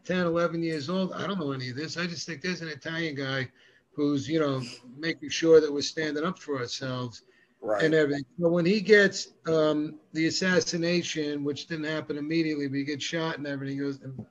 [0.05, 1.13] 10, 11 years old.
[1.13, 1.97] I don't know any of this.
[1.97, 3.49] I just think there's an Italian guy
[3.93, 4.61] who's, you know,
[4.97, 7.23] making sure that we're standing up for ourselves
[7.61, 7.83] right.
[7.83, 8.25] and everything.
[8.37, 13.37] But when he gets um, the assassination, which didn't happen immediately, but he gets shot
[13.37, 14.25] and everything, goes and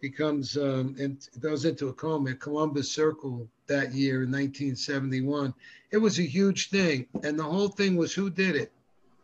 [0.00, 5.54] becomes um, and goes into a coma at Columbus Circle that year in 1971.
[5.90, 8.70] It was a huge thing, and the whole thing was who did it?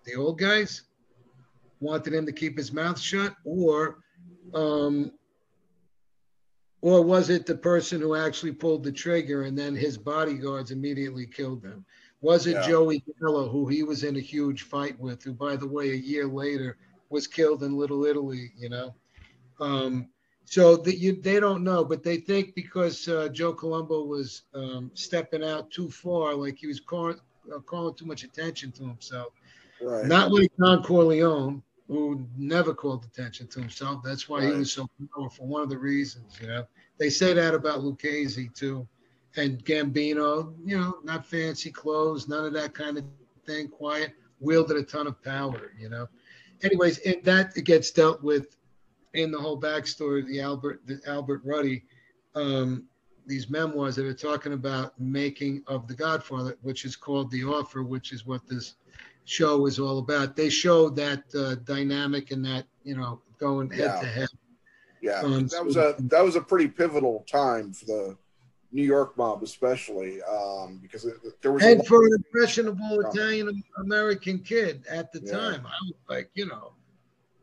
[0.04, 0.82] The old guys
[1.80, 3.98] wanted him to keep his mouth shut, or
[4.54, 5.12] um,
[6.82, 11.26] or was it the person who actually pulled the trigger and then his bodyguards immediately
[11.26, 11.84] killed them?
[12.22, 12.68] Was it yeah.
[12.68, 15.94] Joey Gallo, who he was in a huge fight with, who, by the way, a
[15.94, 18.94] year later was killed in Little Italy, you know?
[19.58, 20.08] Um,
[20.44, 24.90] so that you, they don't know, but they think because uh, Joe Colombo was um,
[24.94, 27.20] stepping out too far, like he was calling,
[27.54, 29.32] uh, calling too much attention to himself.
[29.80, 30.06] Right.
[30.06, 34.00] Not like Don Corleone, who never called attention to himself.
[34.04, 34.52] That's why Right.
[34.52, 35.48] he was so powerful.
[35.48, 36.64] One of the reasons, you know,
[36.98, 38.86] they say that about Lucchese too,
[39.36, 40.54] and Gambino.
[40.64, 43.04] You know, not fancy clothes, none of that kind of
[43.44, 43.66] thing.
[43.68, 45.72] Quiet, wielded a ton of power.
[45.76, 46.08] You know.
[46.62, 48.56] Anyways, and that gets dealt with
[49.14, 51.82] in the whole backstory of the Albert the Albert Ruddy.
[52.36, 52.86] Um,
[53.26, 57.82] these memoirs that are talking about making of the Godfather, which is called The Offer,
[57.82, 58.74] which is what this
[59.24, 60.36] show is all about.
[60.36, 64.00] They show that uh, dynamic and that you know going head Yeah.
[64.00, 64.28] to head.
[65.00, 68.18] Yeah, Um, that was a that was a pretty pivotal time for the
[68.70, 74.38] New York mob, especially um, because it, there was And for an impressionable Italian American
[74.40, 75.32] kid at the Yeah.
[75.32, 76.72] time, I was like, you know,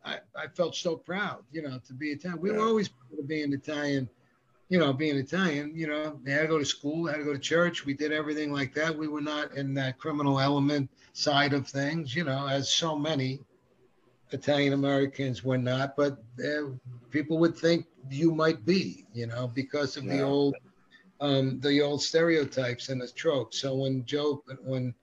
[0.06, 2.40] I, I felt so proud, you know, to be Italian.
[2.42, 4.08] We were always proud of being Italian,
[4.69, 7.34] you know, being Italian, you know, they had to go to school, had to go
[7.34, 7.86] to church.
[7.86, 8.97] We did everything like that.
[8.97, 13.39] We were not in that criminal element side of things, you know, as so many
[14.32, 16.71] Italian Americans were not, but uh,
[17.12, 20.56] people would think you might be, you know, because of the old
[21.19, 23.60] um, the old stereotypes and the tropes.
[23.60, 24.93] So when Joe when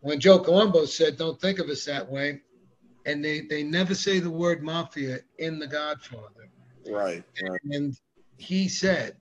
[0.00, 2.42] when Joe Colombo said, "Don't think of us that way,"
[3.06, 6.48] and they they never say the word mafia in The Godfather,
[6.88, 7.96] right, right, and
[8.38, 9.16] he said,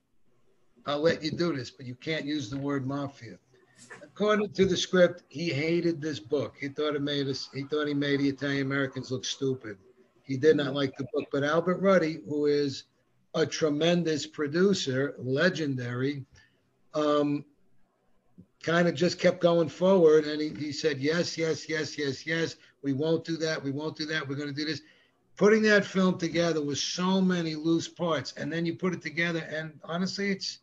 [0.85, 3.37] "I'll let you do this, but you can't use the word mafia."
[4.01, 6.55] According to the script, he hated this book.
[6.59, 7.49] He thought it made us.
[7.53, 9.77] He thought he made the Italian Americans look stupid.
[10.23, 11.25] He did not like the book.
[11.31, 12.85] But Albert Ruddy, who is
[13.35, 16.25] a tremendous producer, legendary,
[16.93, 17.43] um,
[18.63, 20.25] kind of just kept going forward.
[20.25, 22.55] And he, he said, yes, yes, yes, yes, yes.
[22.81, 23.61] We won't do that.
[23.61, 24.27] We won't do that.
[24.27, 24.81] We're going to do this.
[25.37, 29.39] Putting that film together with so many loose parts, and then you put it together,
[29.39, 30.59] and honestly, it's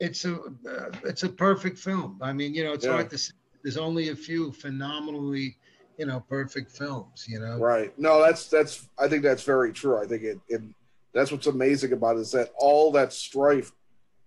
[0.00, 2.18] it's a uh, it's a perfect film.
[2.22, 2.92] I mean, you know, it's Yeah.
[2.92, 3.32] hard to say.
[3.62, 5.58] There's only a few phenomenally,
[5.98, 7.26] you know, perfect films.
[7.28, 7.96] You know, right.
[7.98, 8.88] No, that's that's.
[8.98, 9.98] I think that's very true.
[9.98, 10.62] I think it, it
[11.12, 13.72] that's what's amazing about it is that all that strife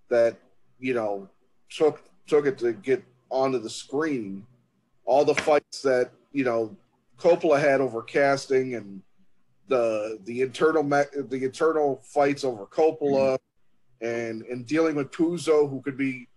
[0.09, 0.37] that
[0.79, 1.27] you know
[1.69, 4.45] took took it to get onto the screen,
[5.05, 6.75] all the fights that you know
[7.17, 9.01] Coppola had over casting and
[9.71, 13.37] the the internal me- the internal fights over Coppola
[14.01, 16.27] and and dealing with Puzo who could be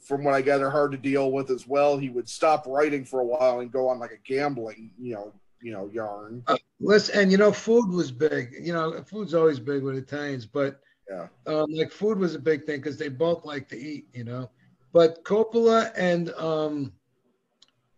[0.00, 1.98] from what I gather hard to deal with as well.
[1.98, 5.34] He would stop writing for a while and go on like a gambling, you know,
[5.60, 6.44] you know, yarn.
[6.80, 8.54] Listen, and you know, food was big.
[8.62, 11.26] You know, food's always big with Italians, but Yeah.
[11.46, 14.06] um, like food was a big thing because they both like to eat.
[14.14, 14.50] You know,
[14.92, 16.92] but Coppola and um,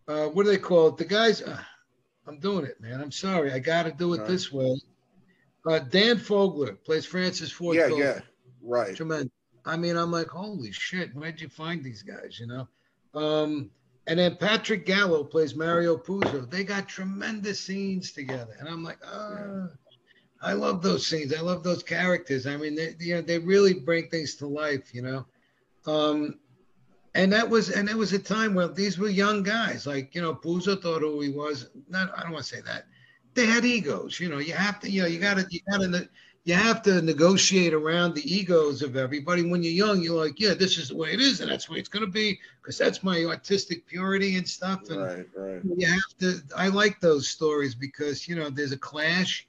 [0.08, 0.96] uh, what do they call it?
[0.96, 1.42] The guys.
[1.42, 1.62] Uh,
[2.30, 3.00] I'm doing it, man.
[3.00, 3.52] I'm sorry.
[3.52, 4.28] I got to do it Right.
[4.28, 4.80] this way.
[5.66, 7.76] Uh, Dan Fogler plays Francis Ford.
[7.76, 8.20] Yeah, yeah.
[8.62, 8.94] Right.
[8.94, 9.32] tremendous.
[9.64, 12.38] I mean, I'm like, holy shit, where'd you find these guys?
[12.40, 12.68] You know,
[13.14, 13.70] um,
[14.06, 16.48] and then Patrick Gallo plays Mario Puzo.
[16.48, 19.66] They got tremendous scenes together, and I'm like, ah,
[20.40, 21.34] I love those scenes.
[21.34, 22.46] I love those characters.
[22.46, 24.94] I mean, they, you know, they really bring things to life.
[24.94, 25.26] You know,
[25.86, 26.38] um,
[27.14, 29.86] and that was, and it was a time where these were young guys.
[29.86, 31.70] Like, you know, Puzo thought who he was.
[31.88, 32.86] Not, I don't want to say that.
[33.34, 34.18] They had egos.
[34.20, 36.08] You know, you have to, you know, you got to, you got to
[36.44, 39.48] you have to negotiate around the egos of everybody.
[39.48, 41.72] When you're young, you're like, yeah, this is the way it is, and that's the
[41.74, 44.88] way it's going to be, because that's my artistic purity and stuff.
[44.88, 45.60] And Right, right.
[45.76, 46.40] you have to.
[46.56, 49.46] I like those stories because you know there's a clash,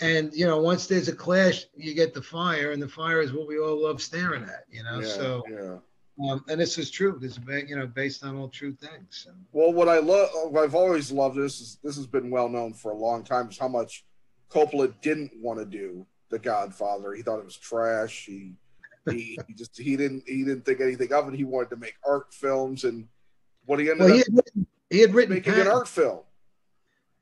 [0.00, 3.32] and you know once there's a clash, you get the fire, and the fire is
[3.32, 4.64] what we all love staring at.
[4.70, 5.76] You know, yeah, so yeah.
[6.20, 7.18] Um, and this is true.
[7.20, 9.24] This is you know based on all true things.
[9.24, 9.30] So.
[9.52, 12.92] Well, what I love, I've always loved this is this has been well known for
[12.92, 14.04] a long time is how much
[14.50, 17.14] Coppola didn't want to do The Godfather.
[17.14, 18.26] He thought it was trash.
[18.26, 18.54] He
[19.10, 21.34] he, he just he didn't he didn't think anything of it.
[21.34, 23.08] He wanted to make art films, and
[23.64, 25.66] what he ended Well, he up had written, he had written making Patton.
[25.68, 26.20] an art film.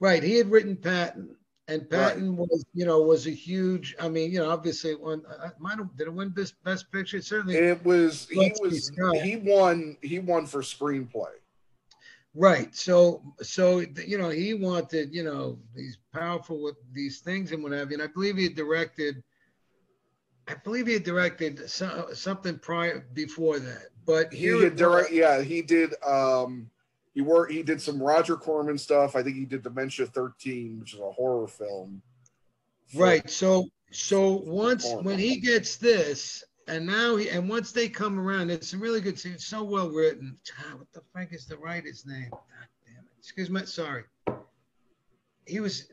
[0.01, 1.37] Right, he had written Patton,
[1.71, 3.95] and Patton was, you know, was a huge.
[4.01, 5.23] I mean, you know, obviously, it won.
[5.43, 7.23] I, might have did it win best best picture?
[7.23, 7.57] Certainly.
[7.57, 8.91] It was he was
[9.23, 11.31] he won he won for screenplay.
[12.35, 12.75] Right.
[12.75, 17.73] So, so you know, he wanted, you know, these powerful with these things and what
[17.73, 17.95] have you.
[17.95, 19.23] And I believe he had directed.
[20.49, 25.11] I believe he had directed so, something prior before that, but He here had direct
[25.11, 26.69] was- yeah he did um
[27.15, 29.17] he worked he did some Roger Corman stuff.
[29.17, 32.03] I think he did Dementia Thirteen, which is a horror film.
[32.95, 33.29] Right.
[33.29, 35.05] So so once Corman.
[35.05, 39.01] when he gets this, and now he and once they come around, it's a really
[39.01, 39.33] good scene.
[39.33, 40.37] It's so well written.
[40.57, 42.31] God, what the fuck is the writer's name?
[42.31, 43.11] God damn it.
[43.19, 43.67] Excuse me.
[43.67, 44.05] Sorry.
[45.47, 45.91] He was.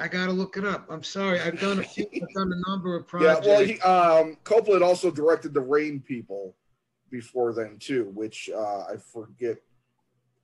[0.00, 0.86] I gotta look it up.
[0.90, 1.40] I'm sorry.
[1.40, 2.06] I've done a few.
[2.12, 3.46] I've done a number of projects.
[3.46, 6.54] Yeah, well, he um Coppola had also directed The Rain People
[7.08, 9.58] before then too, which uh I forget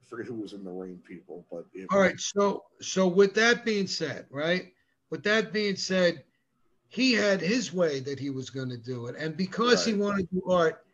[0.08, 2.18] forget who was in The Rain People, but All right.
[2.18, 4.72] So so with that being said, right?
[5.10, 6.24] With that being said,
[6.88, 9.94] he had his way that he was going to do it, and because right.
[9.94, 10.84] he wanted to do art,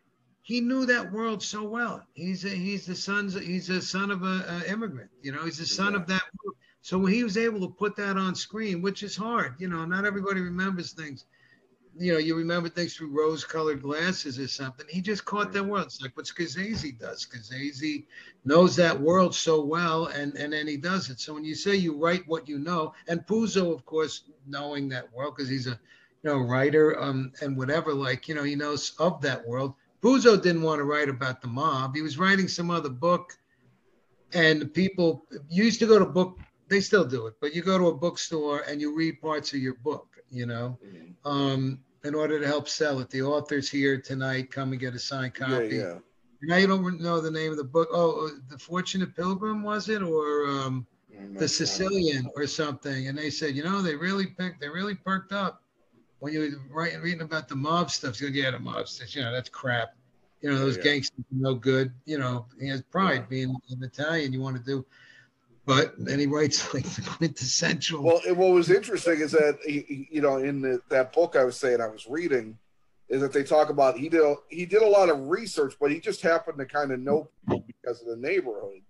[0.41, 2.03] he knew that world so well.
[2.13, 5.09] He's a, he's the son's he's a son of a, a immigrant.
[5.21, 5.99] You know, he's the son yeah.
[5.99, 6.23] of that.
[6.43, 6.55] World.
[6.81, 9.85] So when he was able to put that on screen, which is hard, you know,
[9.85, 11.25] not everybody remembers things.
[11.97, 14.85] You know, you remember things through rose-colored glasses or something.
[14.89, 15.85] He just caught that world.
[15.85, 17.25] It's like what Scorsese does.
[17.25, 18.05] Scorsese
[18.45, 21.19] knows that world so well, and and then he does it.
[21.19, 25.13] So when you say you write what you know, and Puzo, of course, knowing that
[25.13, 25.79] world because he's a
[26.23, 30.35] you know writer um and whatever, like you know, he knows of that world Puzo
[30.35, 31.95] didn't want to write about the mob.
[31.95, 33.37] He was writing some other book,
[34.33, 36.37] and people used to go to book.
[36.67, 39.59] They still do it, but you go to a bookstore and you read parts of
[39.59, 40.12] your book.
[40.33, 41.27] You know, mm-hmm.
[41.29, 43.09] um, in order to help sell it.
[43.09, 44.51] The author's here tonight.
[44.51, 45.75] Come and get a signed copy.
[45.75, 45.97] Yeah, yeah.
[46.41, 47.87] Now you don't know the name of the book.
[47.91, 50.85] Oh, uh, the Fortunate Pilgrim was it, or um,
[51.35, 53.07] the Sicilian, or something?
[53.07, 54.59] And they said, you know, they really picked.
[54.59, 55.63] They really perked up
[56.23, 59.13] when you were writing reading about the mob stuff, you go, yeah, the mob stuff,
[59.13, 59.93] you know, that's crap.
[60.39, 60.83] You know, those yeah.
[60.83, 61.91] gangsters are no good.
[62.05, 64.31] You know, he has pride being an Italian.
[64.31, 64.85] You want to do,
[65.65, 68.03] but then he writes like the quintessential.
[68.03, 71.57] Well, what was interesting is that he, you know, in the, that book I was
[71.57, 72.57] saying I was reading,
[73.09, 75.99] is that they talk about he did he did a lot of research, but he
[75.99, 78.81] just happened to kind of know because of the neighborhood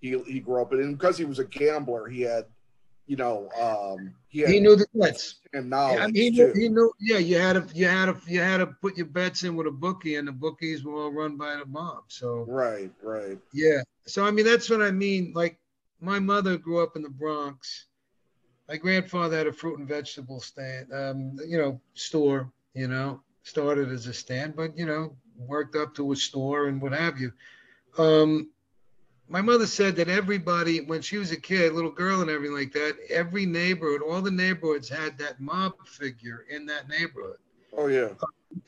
[0.00, 2.44] he he grew up in, and because he was a gambler, he had
[3.06, 6.12] you know, um, he, he knew the bets and knowledge.
[6.14, 6.92] Yeah, he knew, he knew.
[7.00, 9.66] Yeah, you had to, you had to, you had to put your bets in with
[9.66, 12.04] a bookie, and the bookies were all run by the mob.
[12.08, 13.38] So right, right.
[13.52, 13.82] Yeah.
[14.06, 15.32] So I mean, that's what I mean.
[15.34, 15.58] Like
[16.04, 17.86] my mother grew up in the Bronx.
[18.68, 22.50] My grandfather had a fruit and vegetable stand, um, you know, store.
[22.74, 26.82] You know, started as a stand, but you know, worked up to a store and
[26.82, 27.32] what have you.
[27.98, 28.50] Um,
[29.28, 32.72] my mother said that everybody, when she was a kid, little girl and everything like
[32.72, 37.38] that, every neighborhood, all the neighborhoods had that mob figure in that neighborhood.
[37.76, 38.10] Oh yeah.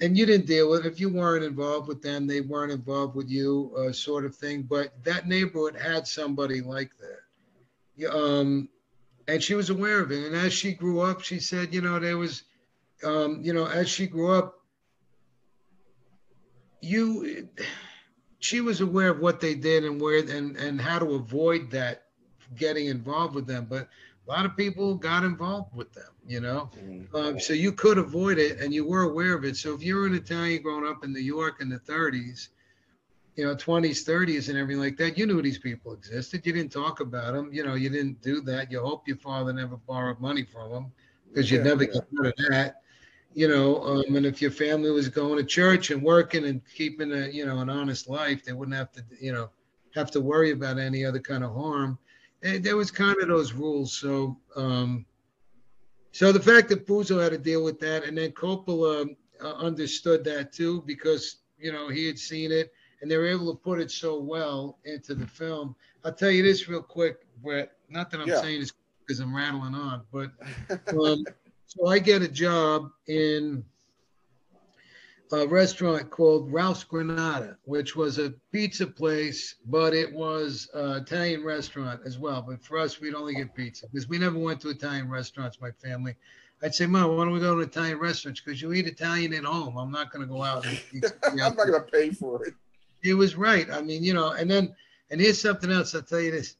[0.00, 0.92] and you didn't deal with it.
[0.92, 4.62] if you weren't involved with them, they weren't involved with you, uh, sort of thing.
[4.62, 7.20] But that neighborhood had somebody like that.
[8.10, 8.68] Um,
[9.28, 10.24] and she was aware of it.
[10.26, 12.42] And as she grew up, she said, you know, there was,
[13.02, 14.60] um, you know, as she grew up,
[16.80, 17.48] you
[18.38, 22.04] she was aware of what they did and where and and how to avoid that
[22.56, 23.88] getting involved with them but
[24.26, 27.16] a lot of people got involved with them you know mm-hmm.
[27.16, 29.96] um, so you could avoid it and you were aware of it so if you
[29.96, 32.48] were an italian growing up in new york in the 30s
[33.36, 36.72] you know 20s 30s and everything like that you knew these people existed you didn't
[36.72, 40.18] talk about them you know you didn't do that you hope your father never borrowed
[40.20, 40.92] money from them
[41.28, 41.92] because you'd yeah, never yeah.
[41.92, 42.82] get rid of that
[43.36, 47.12] you know, um, and if your family was going to church and working and keeping
[47.12, 49.50] a, you know, an honest life, they wouldn't have to, you know,
[49.94, 51.98] have to worry about any other kind of harm.
[52.42, 53.92] And there was kind of those rules.
[53.92, 55.04] So, um,
[56.12, 60.24] so the fact that Puzo had to deal with that, and then Coppola uh, understood
[60.24, 62.72] that too, because you know he had seen it,
[63.06, 65.76] and they were able to put it so well into the film.
[66.04, 67.70] I'll tell you this real quick, Brett.
[67.88, 68.40] Not that I'm yeah.
[68.40, 68.72] saying this
[69.06, 70.32] because I'm rattling on, but
[70.88, 71.24] um,
[71.68, 73.64] so I get a job in
[75.30, 81.44] a restaurant called Ralph's Granada, which was a pizza place, but it was an Italian
[81.44, 82.42] restaurant as well.
[82.42, 85.70] But for us, we'd only get pizza because we never went to Italian restaurants, my
[85.70, 86.16] family.
[86.60, 88.40] I'd say, Mom, why don't we go to Italian restaurants?
[88.40, 89.76] Because you eat Italian at home.
[89.76, 90.66] I'm not going to go out.
[90.66, 92.54] And eat I'm not going to pay for it.
[93.06, 93.70] It was right.
[93.70, 94.74] I mean, you know, and then,
[95.10, 95.94] and here's something else.
[95.94, 96.56] I'll tell you this.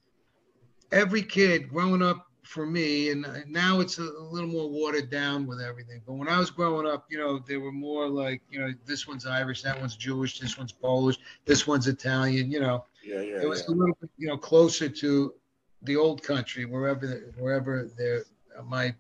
[0.92, 5.60] Every kid growing up for me, and now it's a, little more watered down with
[5.60, 6.00] everything.
[6.06, 9.08] But when I was growing up, you know, they were more like, you know, this
[9.08, 12.50] one's Irish, that one's Jewish, this one's Polish, this one's Italian.
[12.50, 13.74] You know, yeah, yeah, it was yeah.
[13.74, 15.34] a little bit, you know, closer to
[15.82, 18.24] the old country, wherever wherever their
[18.64, 18.94] my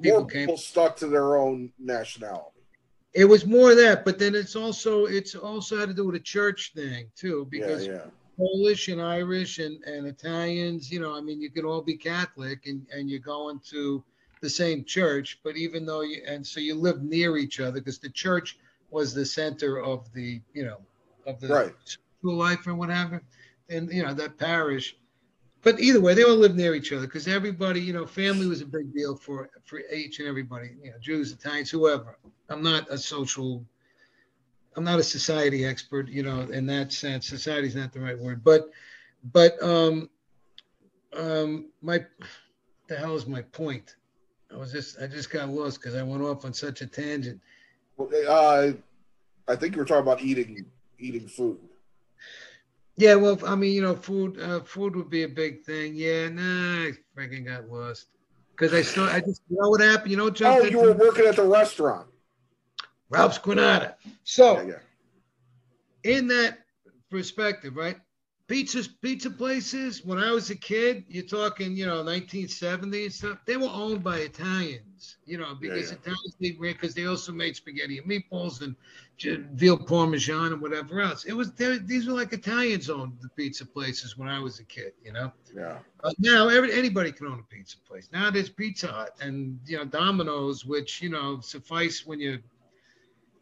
[0.00, 0.46] people more came.
[0.46, 2.59] People stuck to their own nationality.
[3.12, 6.20] It was more that, but then it's also it's also had to do with a
[6.20, 7.86] church thing too, because.
[7.86, 8.04] Yeah, yeah
[8.40, 12.66] Polish and Irish and, and Italians, you know, I mean, you can all be Catholic
[12.66, 14.02] and, and you're going to
[14.40, 17.98] the same church, but even though you, and so you live near each other because
[17.98, 18.58] the church
[18.90, 20.78] was the center of the, you know,
[21.26, 21.74] of the right.
[21.84, 23.22] school life and whatever.
[23.68, 24.96] And, you know, that parish.
[25.62, 28.62] But either way, they all live near each other because everybody, you know, family was
[28.62, 32.18] a big deal for, for each and everybody, you know, Jews, Italians, whoever.
[32.48, 33.64] I'm not a social
[34.76, 37.26] I'm not a society expert, you know, in that sense.
[37.26, 38.70] Society is not the right word, but
[39.32, 40.08] but um,
[41.16, 42.04] um, my
[42.86, 43.96] the hell is my point?
[44.52, 47.40] I was just I just got lost because I went off on such a tangent.
[47.96, 48.72] Well, uh,
[49.48, 50.64] I think you were talking about eating
[50.98, 51.58] eating food.
[53.00, 55.94] Yeah, well, I mean, you know, food uh, food would be a big thing.
[55.94, 58.08] Yeah, nah, I freaking got lost.
[58.50, 60.10] because I still I just you know what happened.
[60.10, 62.08] You know, oh, you were working at the restaurant,
[63.08, 63.96] Ralph's Granada.
[64.24, 64.74] So, yeah,
[66.04, 66.12] yeah.
[66.12, 66.58] in that
[67.10, 67.96] perspective, right?
[68.48, 70.04] Pizzas, pizza places.
[70.04, 73.38] When I was a kid, you're talking, you know, 1970 and stuff.
[73.46, 74.84] They were owned by Italians,
[75.26, 78.76] you know, because yeah, Italians they because they also made spaghetti and meatballs and
[79.54, 81.24] veal parmesan and whatever else.
[81.24, 84.92] It was these were like Italians owned the pizza places when I was a kid,
[85.04, 85.32] you know.
[85.54, 85.78] Yeah.
[86.02, 88.08] But now every, anybody can own a pizza place.
[88.12, 92.38] Now there's Pizza Hut and you know Domino's, which you know suffice when you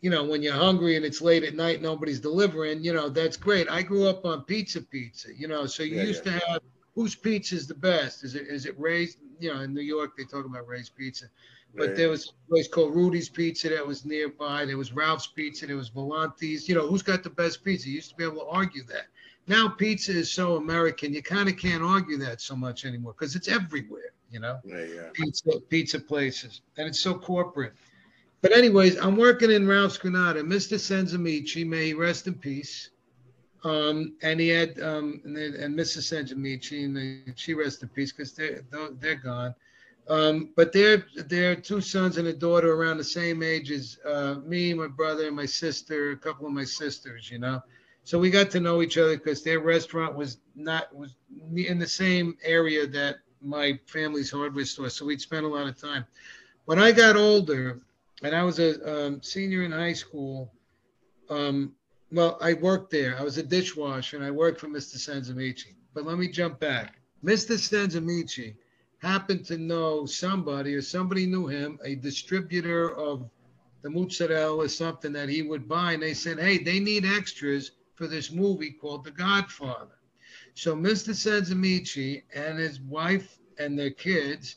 [0.00, 3.36] you know, when you're hungry and it's late at night, nobody's delivering, you know, that's
[3.36, 3.68] great.
[3.68, 6.38] I grew up on pizza pizza, you know, so you yeah, used yeah.
[6.38, 6.62] to have
[6.94, 8.24] whose pizza is the best?
[8.24, 9.16] Is it is it Ray's?
[9.40, 11.26] You know, in New York they talk about Ray's Pizza.
[11.74, 14.64] But there was a place called Rudy's Pizza that was nearby.
[14.64, 15.66] There was Ralph's Pizza.
[15.66, 16.68] There was Volante's.
[16.68, 17.88] You know, who's got the best pizza?
[17.88, 19.06] You used to be able to argue that.
[19.48, 23.34] Now pizza is so American, you kind of can't argue that so much anymore because
[23.34, 24.12] it's everywhere.
[24.30, 25.08] You know, yeah, yeah.
[25.14, 27.72] pizza pizza places, and it's so corporate.
[28.42, 30.42] But anyways, I'm working in Ralph's Granada.
[30.42, 30.78] Mr.
[30.78, 32.90] Senzamichi, may he rest in peace.
[33.64, 36.12] Um, and he had um, and, and Mrs.
[36.12, 38.62] Senzamichi, and they, she rest in peace because they're
[39.00, 39.54] they're gone.
[40.08, 44.36] Um, but they're they're two sons and a daughter around the same age as uh,
[44.44, 47.60] me, my brother, and my sister, a couple of my sisters, you know.
[48.04, 51.16] So we got to know each other because their restaurant was not was
[51.54, 54.88] in the same area that my family's hardware store.
[54.88, 56.06] So we'd spend a lot of time.
[56.64, 57.80] When I got older,
[58.22, 60.52] and I was a um, senior in high school.
[61.28, 61.74] Um,
[62.10, 63.18] well, I worked there.
[63.18, 64.96] I was a dishwasher, and I worked for Mr.
[64.96, 65.74] Senzamichi.
[65.94, 67.00] But let me jump back.
[67.24, 67.58] Mr.
[67.58, 68.54] Senzamichi
[68.98, 73.28] happened to know somebody, or somebody knew him, a distributor of
[73.82, 77.72] the mozzarella or something that he would buy, and they said, "Hey, they need extras
[77.94, 79.98] for this movie called The Godfather."
[80.54, 81.14] So Mr.
[81.14, 84.56] Senzamichi and his wife and their kids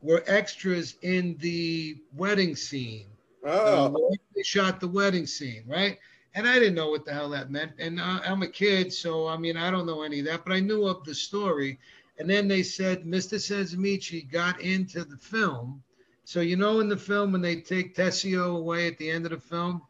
[0.00, 3.08] were extras in the wedding scene.
[3.44, 3.86] Oh.
[3.86, 3.96] Um,
[4.34, 5.98] they shot the wedding scene, right?
[6.36, 7.72] And I didn't know what the hell that meant.
[7.78, 10.52] And I, I'm a kid, so I mean, I don't know any of that, but
[10.52, 11.78] I knew of the story.
[12.18, 13.38] And then they said Mr.
[13.38, 15.82] Senzamichi got into the film.
[16.24, 19.30] So you know, in the film when they take Tessio away at the end of
[19.30, 19.80] the film,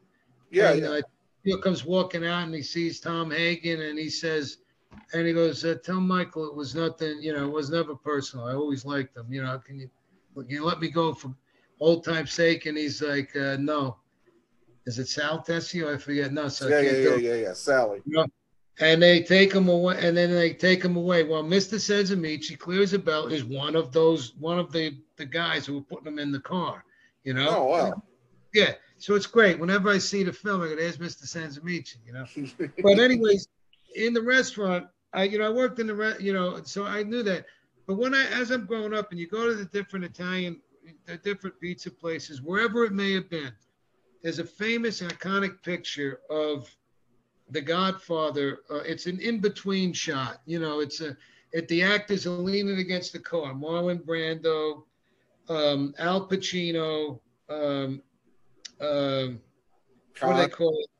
[0.50, 1.54] yeah, and, yeah.
[1.54, 4.58] Uh, comes walking out and he sees Tom Hagen and he says,
[5.12, 7.22] and he goes, uh, "Tell Michael it was nothing.
[7.22, 8.46] You know, it was never personal.
[8.46, 9.26] I always liked him.
[9.32, 9.90] You know, can you
[10.34, 11.34] can you let me go for
[11.80, 13.96] old time's sake?" And he's like, uh, "No."
[14.86, 15.92] Is it Sal Tessio?
[15.92, 16.32] I forget.
[16.32, 18.00] No, so yeah, yeah, yeah, yeah, yeah, Sally.
[18.06, 18.26] You know?
[18.78, 21.24] And they take him away, and then they take him away.
[21.24, 21.76] Well, Mr.
[21.76, 25.82] Senzamichi clears a belt is one of those, one of the the guys who were
[25.82, 26.84] putting him in the car.
[27.24, 27.48] You know.
[27.48, 28.02] Oh wow.
[28.54, 28.72] Yeah.
[28.98, 29.58] So it's great.
[29.58, 31.24] Whenever I see the film, I go, "There's Mr.
[31.24, 32.26] Senzamichi," you know.
[32.82, 33.48] but anyways,
[33.94, 37.02] in the restaurant, I you know I worked in the re- you know so I
[37.02, 37.46] knew that.
[37.86, 40.60] But when I as I'm growing up and you go to the different Italian,
[41.06, 43.52] the different pizza places, wherever it may have been,
[44.22, 46.74] there's a famous iconic picture of
[47.50, 48.60] the Godfather.
[48.70, 50.40] Uh, it's an in between shot.
[50.46, 51.16] You know, it's a
[51.52, 53.54] it the actors are leaning against the car.
[53.54, 54.82] Marlon Brando,
[55.48, 57.20] um, Al Pacino.
[57.48, 58.02] Um,
[58.80, 59.28] uh,
[60.20, 60.90] what do they call it?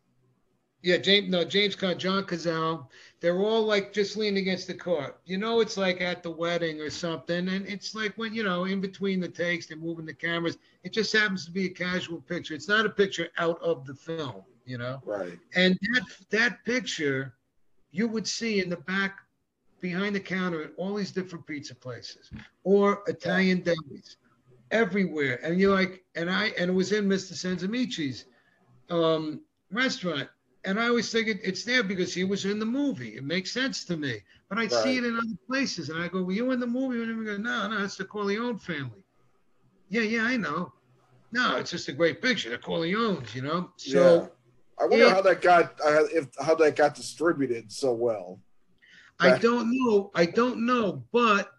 [0.83, 1.29] Yeah, James.
[1.29, 2.87] No, James Caan, John Cazale.
[3.21, 5.17] They're all like just leaning against the car.
[5.25, 8.65] You know, it's like at the wedding or something, and it's like when you know,
[8.65, 10.59] in between the takes, they're moving the cameras.
[10.83, 12.55] It just happens to be a casual picture.
[12.55, 14.43] It's not a picture out of the film.
[14.67, 15.01] You know.
[15.05, 15.39] Right.
[15.55, 17.35] And that that picture,
[17.91, 19.17] you would see in the back,
[19.81, 22.31] behind the counter at all these different pizza places
[22.65, 24.17] or Italian delis,
[24.71, 25.39] everywhere.
[25.43, 27.33] And you're like, and I and it was in Mr.
[27.33, 28.27] Senzamichi's
[28.91, 29.41] um,
[29.71, 30.29] restaurant
[30.67, 33.17] and I always think it, it's there because he was in the movie.
[33.17, 34.21] It makes sense to me.
[34.49, 34.71] But I right.
[34.71, 37.25] see it in other places, and I go, "Were you in the movie?" And we
[37.25, 39.05] go, "No, no, it's the Corleone family."
[39.89, 40.73] Yeah, yeah, I know.
[41.33, 42.51] No, it's just a great picture.
[42.51, 43.71] The Corleones, you know.
[43.77, 44.85] So yeah.
[44.85, 48.41] I wonder it, how that got uh, if how that got distributed so well.
[49.19, 50.11] I don't know.
[50.15, 51.03] I don't know.
[51.11, 51.51] But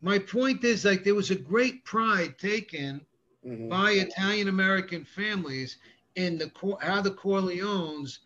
[0.00, 3.04] my point is, like, there was a great pride taken
[3.46, 3.68] mm-hmm.
[3.68, 5.76] by Italian American families
[6.16, 6.50] in the
[6.80, 8.18] how the Corleones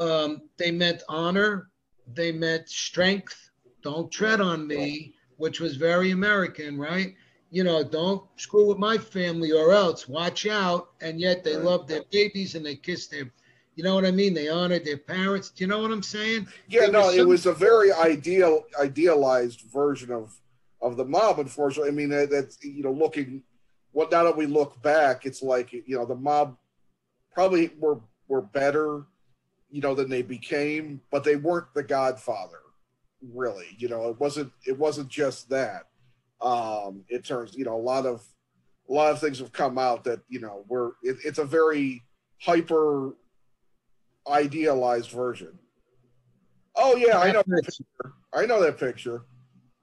[0.00, 1.70] um, they meant honor,
[2.14, 3.50] they meant strength.
[3.82, 7.14] Don't tread on me, which was very American, right?
[7.50, 10.08] You know, don't screw with my family or else.
[10.08, 10.90] Watch out.
[11.00, 13.30] And yet they love their babies and they kiss their,
[13.74, 14.34] you know what I mean?
[14.34, 15.50] They honored their parents.
[15.50, 16.46] Do you know what I'm saying?
[16.68, 17.18] Yeah, no, some...
[17.18, 20.34] it was a very ideal, idealized version of
[20.82, 21.38] of the mob.
[21.38, 23.42] Unfortunately, I mean that, that's you know looking.
[23.92, 26.56] What well, now that we look back, it's like you know the mob
[27.34, 29.04] probably were were better
[29.70, 32.60] you know, than they became, but they weren't the Godfather,
[33.32, 33.66] really.
[33.78, 35.84] You know, it wasn't it wasn't just that.
[36.40, 38.24] um, it turns you know a lot of
[38.88, 42.02] a lot of things have come out that you know we're it, it's a very
[42.40, 43.14] hyper
[44.28, 45.58] idealized version.
[46.76, 48.14] Oh yeah, I know that picture.
[48.32, 49.22] I know that picture.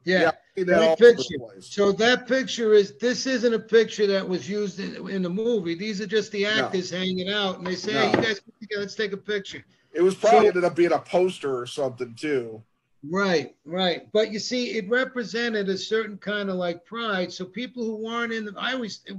[0.05, 0.31] Yeah, yeah
[0.65, 1.61] that picture.
[1.61, 5.75] So that picture is this isn't a picture that was used in, in the movie.
[5.75, 7.99] These are just the actors hanging out, and they say, no.
[7.99, 8.41] "Hey, you guys,
[8.77, 12.61] let's take a picture." It was probably ended up being a poster or something too.
[13.09, 14.11] Right, right.
[14.11, 17.31] But you see, it represented a certain kind of like pride.
[17.31, 19.15] So people who weren't in the, I always, it,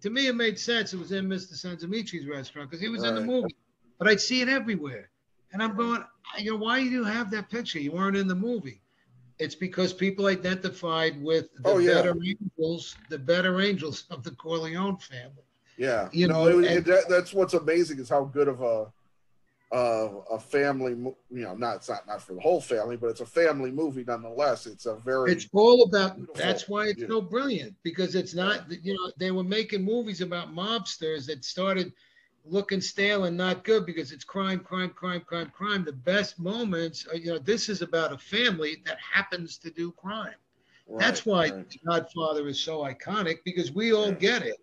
[0.00, 0.92] to me, it made sense.
[0.92, 1.54] It was in Mr.
[1.54, 3.54] Senzamichi's restaurant because he was in the movie,
[3.98, 5.10] but I'd see it everywhere.
[5.52, 6.04] And I'm going,
[6.38, 7.78] you know, why do you have that picture?
[7.78, 8.80] You weren't in the movie.
[9.38, 11.94] It's because people identified with the oh, yeah.
[11.94, 15.44] better angels, the better angels of the Corleone family.
[15.76, 18.86] Yeah, you know, it, and, it, that's what's amazing is how good of a
[19.72, 23.20] uh, a family, you know, not it's not not for the whole family, but it's
[23.20, 24.66] a family movie nonetheless.
[24.66, 26.18] It's a very it's all about.
[26.34, 27.08] That's why it's yeah.
[27.08, 28.70] so brilliant because it's not.
[28.70, 31.92] You know, they were making movies about mobsters that started
[32.48, 35.84] looking stale and not good because it's crime, crime, crime, crime, crime.
[35.84, 39.92] The best moments, are, you know, this is about a family that happens to do
[39.92, 40.34] crime.
[40.88, 41.76] Right, That's why right.
[41.86, 44.56] Godfather is so iconic because we all get it.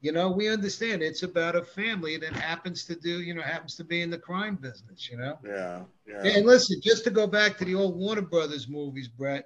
[0.00, 3.76] You know, we understand it's about a family that happens to do, you know, happens
[3.76, 5.38] to be in the crime business, you know?
[5.44, 5.82] Yeah.
[6.06, 6.24] Yeah.
[6.24, 9.44] And listen, just to go back to the old Warner Brothers movies, Brett,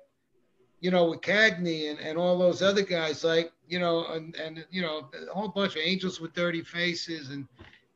[0.80, 4.64] you know, with Cagney and, and all those other guys, like, you know, and, and,
[4.70, 7.48] you know, a whole bunch of angels with dirty faces and,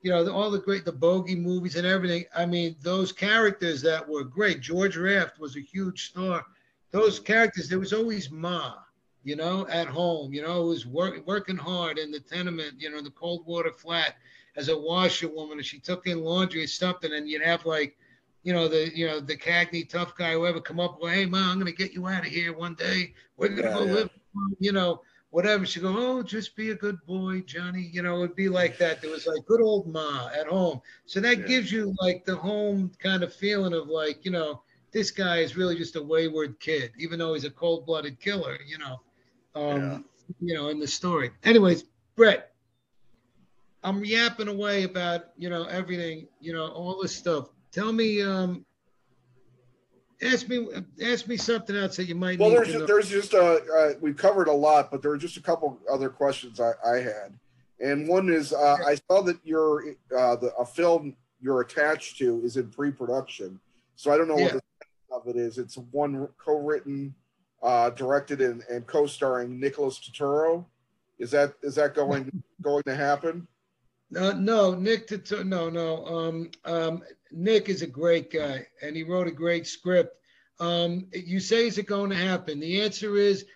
[0.03, 2.25] you know, all the great, the bogey movies and everything.
[2.35, 4.61] I mean, those characters that were great.
[4.61, 6.45] George Raft was a huge star.
[6.91, 7.33] Those mm-hmm.
[7.33, 8.75] characters, there was always Ma
[9.25, 13.03] you know, at home, you know, who's work, working hard in the tenement, you know,
[13.03, 14.15] the cold water flat
[14.57, 17.97] as a washerwoman, and she took in laundry or something, and you'd have like,
[18.43, 21.51] you know, the you know the Cagney tough guy, whoever come up, well, hey Ma,
[21.51, 23.13] I'm gonna get you out of here one day.
[23.37, 23.93] We're gonna yeah, go yeah.
[23.93, 24.11] live,
[24.59, 25.67] you know, whatever.
[25.67, 27.91] She go, oh, just be a good boy, Johnny.
[27.93, 29.01] You know, it'd be like that.
[29.01, 31.47] There was like good old ma at home, so that yeah.
[31.47, 34.63] gives you like the home kind of feeling of like, you know,
[34.93, 38.79] this guy is really just a wayward kid, even though he's a cold-blooded killer, you
[38.79, 39.01] know
[39.59, 39.99] um, yeah.
[40.41, 41.31] you know, in the story.
[41.45, 41.85] Anyways,
[42.17, 42.53] Brett,
[43.83, 47.49] I'm yapping away about you know everything, you know, all this stuff.
[47.73, 48.65] Tell me, um,
[50.23, 50.69] ask me,
[51.03, 52.39] ask me something else that you might.
[52.39, 55.37] Well, there's just, there's just uh, uh, we covered a lot, but there are just
[55.37, 57.39] a couple other questions I, I had,
[57.81, 62.41] and one is uh, I saw that your uh, the a film you're attached to
[62.45, 63.61] is in pre-production,
[63.97, 64.45] so I don't know yeah.
[64.45, 64.61] what the
[65.11, 65.59] of it is.
[65.59, 67.15] It's one co-written
[67.63, 70.65] uh, directed and, and co-starring Nicholas Turturro.
[71.19, 73.47] Is that is that going going to happen?
[74.11, 75.09] No, no, Nick.
[75.09, 76.05] Turturro, no, no.
[76.07, 80.17] Um, um, Nick is a great guy, and he wrote a great script.
[80.61, 82.61] Um, you say, is it going to happen?
[82.61, 83.47] The answer is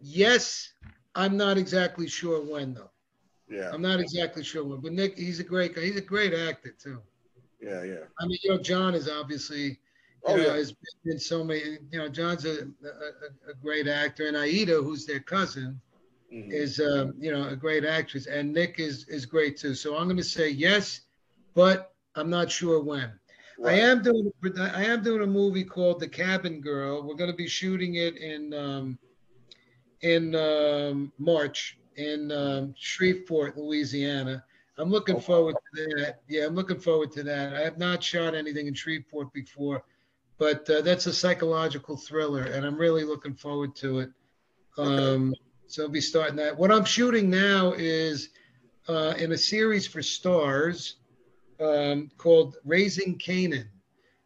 [0.00, 0.72] yes.
[1.14, 2.90] I'm not exactly sure when, though.
[3.48, 3.70] Yeah.
[3.72, 5.82] I'm not exactly sure when, but Nick, he's a great guy.
[5.82, 7.00] He's a great actor too.
[7.60, 8.04] Yeah, yeah.
[8.18, 9.78] I mean, you know, John is obviously
[10.24, 10.54] oh, know, yeah.
[10.54, 10.74] has
[11.04, 11.78] been so many.
[11.90, 15.80] You know, John's a, a, a great actor, and Aida, who's their cousin,
[16.32, 16.50] mm-hmm.
[16.50, 19.74] is um, you know a great actress, and Nick is is great too.
[19.74, 21.02] So I'm going to say yes,
[21.54, 23.12] but I'm not sure when.
[23.58, 23.74] Right.
[23.74, 27.02] I am doing I am doing a movie called The Cabin Girl.
[27.02, 28.98] We're going to be shooting it in um,
[30.00, 34.44] in um, March in um, Shreveport, Louisiana.
[34.76, 36.20] I'm looking oh, forward to that.
[36.28, 37.54] Yeah, I'm looking forward to that.
[37.54, 39.84] I have not shot anything in Shreveport before,
[40.36, 44.10] but uh, that's a psychological thriller, and I'm really looking forward to it.
[44.76, 45.32] Um,
[45.68, 46.58] so I'll be starting that.
[46.58, 48.30] What I'm shooting now is
[48.88, 50.94] uh, in a series for Starz
[51.60, 53.66] um, called Raising Kanan.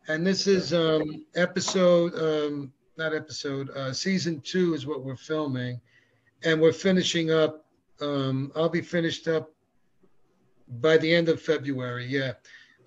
[0.08, 5.80] and this is um, episode, um, not episode, uh, season two is what we're filming,
[6.44, 7.64] and we're finishing up.
[8.00, 9.50] Um, I'll be finished up
[10.80, 12.06] by the end of February.
[12.06, 12.32] Yeah,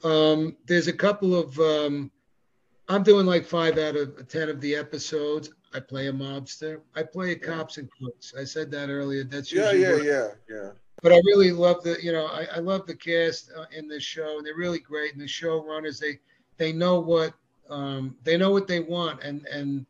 [0.03, 2.11] um, there's a couple of um,
[2.89, 5.51] I'm doing like five out of ten of the episodes.
[5.73, 6.81] I play a mobster.
[6.95, 8.33] I play a cops and crooks.
[8.37, 9.23] I said that earlier.
[9.23, 10.71] That's yeah, yeah, yeah, yeah.
[11.01, 14.03] But I really love the, you know, I, I love the cast uh, in this
[14.03, 15.13] show, and they're really great.
[15.13, 16.19] And the showrunners, they
[16.57, 17.33] they know what
[17.69, 19.85] um, they know what they want, and and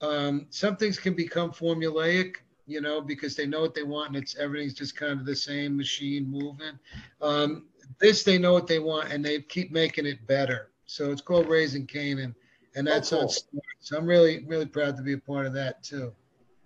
[0.00, 2.36] um, some things can become formulaic,
[2.66, 5.36] you know, because they know what they want, and it's everything's just kind of the
[5.36, 6.78] same machine moving.
[7.22, 7.66] Um,
[8.00, 10.70] this they know what they want, and they keep making it better.
[10.86, 12.34] So it's called Raising Kanan,
[12.74, 13.28] and oh, that's oh, cool.
[13.54, 13.60] on.
[13.80, 16.12] So I'm really, really proud to be a part of that too.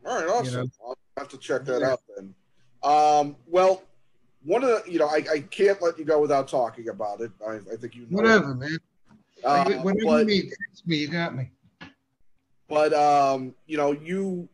[0.07, 0.53] All right, awesome.
[0.53, 0.71] You know?
[0.87, 1.93] I'll have to check that yeah.
[1.93, 2.35] out then.
[2.83, 3.83] Um, well,
[4.45, 7.31] one of the, you know, I, I can't let you go without talking about it.
[7.47, 8.17] I, I think you know.
[8.17, 8.79] Whatever, man.
[9.45, 10.53] Uh, Whatever but, you need,
[10.87, 10.97] me.
[10.97, 11.51] You got me.
[12.69, 14.49] But um, you know, you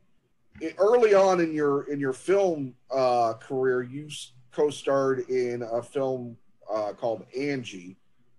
[0.78, 4.08] early on in your in your film uh, career, you
[4.50, 6.36] co-starred in a film
[6.72, 7.96] uh, called Angie,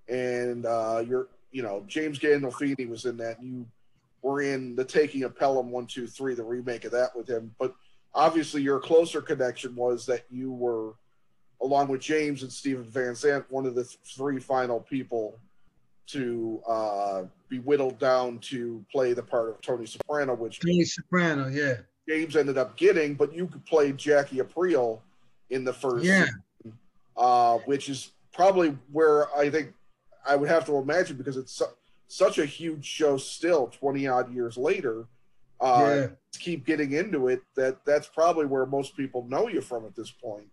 [0.08, 3.40] and uh, you're you know James Gandolfini was in that.
[3.40, 3.66] And you
[4.22, 7.56] were in the Taking of Pelham one two three, the remake of that with him.
[7.58, 7.74] But
[8.14, 10.94] obviously, your closer connection was that you were,
[11.62, 15.40] along with James and Steven Van Zandt, one of the th- three final people
[16.08, 21.48] to uh, be whittled down to play the part of Tony Soprano, which Tony Soprano,
[21.48, 21.76] yeah.
[22.08, 25.00] James ended up getting, but you could play Jackie Aprile
[25.52, 26.26] in the first, yeah.
[26.64, 26.78] Season,
[27.16, 29.74] uh, which is probably where I think
[30.28, 31.66] I would have to imagine because it's su-
[32.08, 35.06] such a huge show still, twenty odd years later.
[35.62, 36.08] Uh, yeah.
[36.40, 37.42] Keep getting into it.
[37.56, 40.48] That that's probably where most people know you from at this point.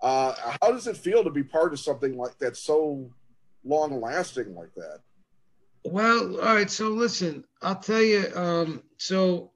[0.00, 3.10] Uh, how does it feel to be part of something like that so
[3.64, 5.00] long lasting like that?
[5.84, 6.70] Well, all right.
[6.70, 8.26] So listen, I'll tell you.
[8.34, 9.50] Um, so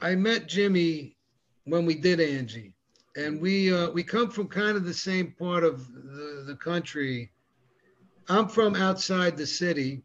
[0.00, 1.16] I met Jimmy
[1.64, 2.74] when we did Angie,
[3.16, 7.30] and we uh, we come from kind of the same part of the, the country.
[8.28, 10.02] I'm from outside the city,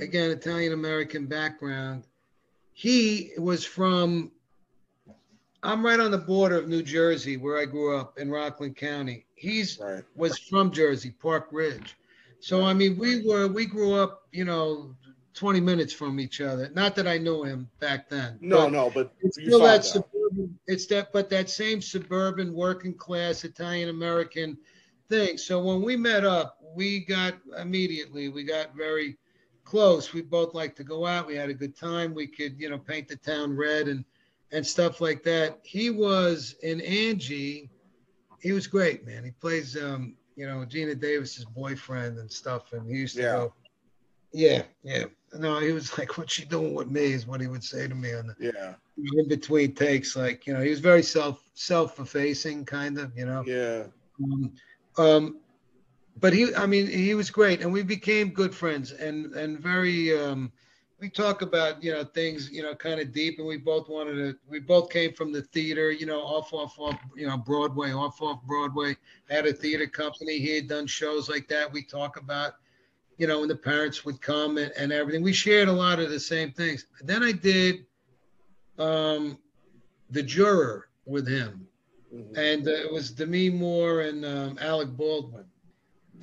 [0.00, 2.06] again Italian American background.
[2.74, 4.32] He was from.
[5.62, 9.24] I'm right on the border of New Jersey, where I grew up in Rockland County.
[9.34, 10.02] He's right.
[10.14, 11.96] was from Jersey, Park Ridge.
[12.40, 14.94] So I mean, we were we grew up, you know,
[15.34, 16.70] 20 minutes from each other.
[16.74, 18.38] Not that I knew him back then.
[18.40, 20.58] No, no, but it's still that, that suburban.
[20.66, 24.58] It's that, but that same suburban working class Italian American
[25.08, 25.38] thing.
[25.38, 29.16] So when we met up, we got immediately we got very
[29.74, 30.12] close.
[30.12, 31.26] We both like to go out.
[31.26, 32.14] We had a good time.
[32.14, 34.04] We could, you know, paint the town red and
[34.52, 35.58] and stuff like that.
[35.64, 37.70] He was in Angie.
[38.40, 39.24] He was great, man.
[39.24, 42.72] He plays um, you know, Geena Davis's boyfriend and stuff.
[42.72, 43.32] And he used to yeah.
[43.32, 43.54] go,
[44.32, 45.04] yeah, yeah.
[45.32, 47.94] No, he was like, "What's she doing with me?" Is what he would say to
[47.96, 50.14] me on the yeah in between takes.
[50.14, 53.42] Like, you know, he was very self self effacing, kind of, you know.
[53.44, 53.84] Yeah.
[54.22, 54.52] Um,
[54.96, 55.38] um,
[56.20, 60.16] but he, I mean, he was great, and we became good friends, and and very
[60.16, 60.52] um,
[61.00, 64.14] we talk about you know things you know kind of deep and we both wanted
[64.14, 67.92] to we both came from the theater you know off off off you know broadway
[67.92, 68.96] off off broadway.
[69.30, 70.38] I had a theater company.
[70.38, 71.70] He had done shows like that.
[71.72, 72.54] We talk about
[73.18, 75.22] you know when the parents would come and, and everything.
[75.22, 76.86] We shared a lot of the same things.
[77.02, 77.86] Then i did
[78.78, 79.38] um
[80.10, 81.66] the juror with him.
[82.14, 82.36] Mm-hmm.
[82.36, 85.46] and uh, it was demi moore and um, alec baldwin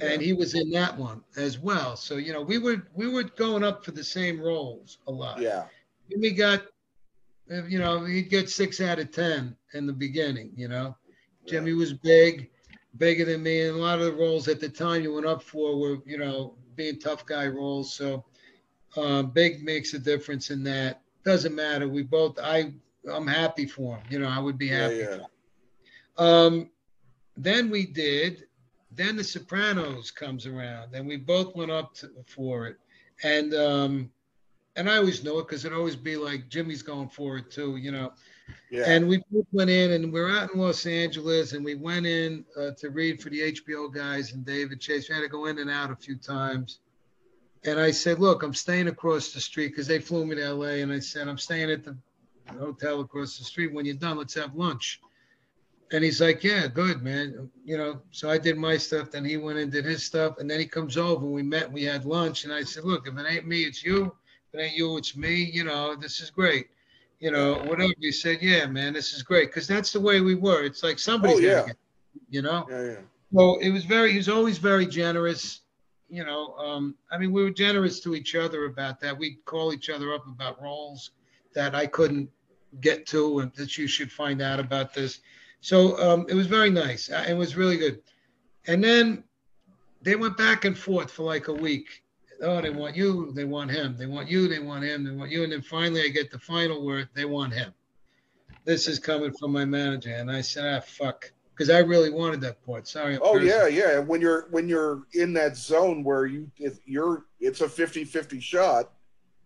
[0.01, 1.95] and he was in that one as well.
[1.95, 5.39] So you know, we were we were going up for the same roles a lot.
[5.39, 5.65] Yeah.
[6.11, 6.63] And we got,
[7.47, 10.51] you know, he'd get six out of ten in the beginning.
[10.55, 10.97] You know,
[11.47, 12.49] Jimmy was big,
[12.97, 15.41] bigger than me, and a lot of the roles at the time you went up
[15.41, 17.93] for were, you know, being tough guy roles.
[17.93, 18.25] So
[18.97, 21.01] um, big makes a difference in that.
[21.23, 21.87] Doesn't matter.
[21.87, 22.39] We both.
[22.39, 22.73] I
[23.09, 24.03] I'm happy for him.
[24.09, 24.97] You know, I would be happy.
[24.97, 25.25] Yeah, yeah.
[26.17, 26.69] Um,
[27.37, 28.47] then we did
[28.91, 32.77] then The Sopranos comes around, and we both went up to, for it,
[33.23, 34.11] and um,
[34.75, 37.77] and I always know it because it always be like Jimmy's going for it too,
[37.77, 38.13] you know.
[38.69, 38.83] Yeah.
[38.85, 42.45] And we both went in, and we're out in Los Angeles, and we went in
[42.57, 45.09] uh, to read for the HBO guys and David Chase.
[45.09, 46.79] We had to go in and out a few times.
[47.63, 50.81] And I said, "Look, I'm staying across the street because they flew me to LA."
[50.81, 51.95] And I said, "I'm staying at the
[52.57, 53.73] hotel across the street.
[53.73, 55.01] When you're done, let's have lunch."
[55.93, 57.49] And he's like, yeah, good, man.
[57.65, 59.11] You know, so I did my stuff.
[59.11, 60.37] Then he went and did his stuff.
[60.39, 61.25] And then he comes over.
[61.25, 61.69] We met.
[61.69, 62.45] We had lunch.
[62.45, 64.15] And I said, look, if it ain't me, it's you.
[64.53, 65.35] If it ain't you, it's me.
[65.35, 66.67] You know, this is great.
[67.19, 67.93] You know, whatever.
[67.99, 69.49] He said, yeah, man, this is great.
[69.49, 70.63] Because that's the way we were.
[70.63, 71.65] It's like somebody's oh, yeah.
[71.67, 71.77] Get,
[72.29, 72.65] you know?
[72.69, 72.95] Yeah, yeah.
[73.33, 75.61] Well, it was very, he was always very generous.
[76.09, 79.17] You know, um, I mean, we were generous to each other about that.
[79.17, 81.11] We'd call each other up about roles
[81.53, 82.29] that I couldn't
[82.79, 85.19] get to and that you should find out about this
[85.61, 87.09] so um, it was very nice.
[87.09, 88.01] Uh, it was really good.
[88.67, 89.23] And then
[90.01, 92.03] they went back and forth for like a week.
[92.41, 93.95] Oh, they want you, they want him.
[93.97, 95.43] They want you, they want him, they want you.
[95.43, 97.71] And then finally I get the final word, they want him.
[98.65, 100.15] This is coming from my manager.
[100.15, 101.31] And I said, ah, fuck.
[101.53, 102.87] Because I really wanted that part.
[102.87, 103.19] Sorry.
[103.21, 103.99] Oh yeah, yeah.
[103.99, 108.91] When you're when you're in that zone where you if you're it's a 50-50 shot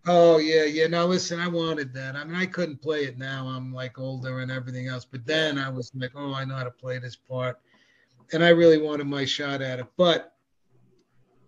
[0.06, 0.86] Oh yeah, yeah.
[0.86, 2.14] Now listen, I wanted that.
[2.14, 3.46] I mean, I couldn't play it now.
[3.46, 5.04] I'm like older and everything else.
[5.04, 7.58] But then I was like, oh, I know how to play this part,
[8.32, 9.86] and I really wanted my shot at it.
[9.96, 10.36] But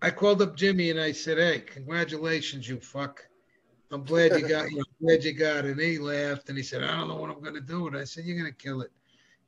[0.01, 3.25] I called up Jimmy and I said, hey, congratulations, you fuck.
[3.91, 4.69] I'm glad you got.
[4.71, 5.71] You know, glad you got it.
[5.71, 7.99] And he laughed and he said, I don't know what I'm gonna do with it.
[7.99, 8.91] I said, you're gonna kill it.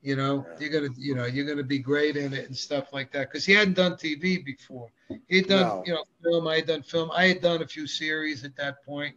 [0.02, 0.60] You know, yeah.
[0.60, 3.30] you're gonna, you know, you're gonna be great in it and stuff like that.
[3.30, 4.90] Because he hadn't done TV before.
[5.28, 5.84] He had done, no.
[5.86, 6.48] you know, film.
[6.48, 7.12] I had done film.
[7.14, 9.16] I had done a few series at that point.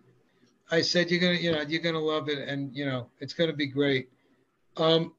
[0.70, 3.52] I said, you're gonna, you know, you're gonna love it, and you know, it's gonna
[3.52, 4.10] be great.
[4.76, 5.14] Um,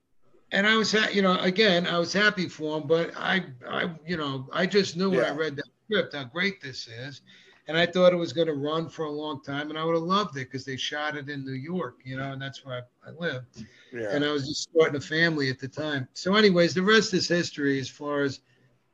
[0.51, 3.89] and I was, ha- you know, again, I was happy for him, but I, I,
[4.05, 7.21] you know, I just knew when I read that script how great this is,
[7.67, 9.95] and I thought it was going to run for a long time, and I would
[9.95, 12.85] have loved it because they shot it in New York, you know, and that's where
[13.05, 13.43] I, I live,
[13.91, 14.09] Yeah.
[14.11, 16.07] and I was just starting a family at the time.
[16.13, 18.41] So, anyways, the rest is history as far as,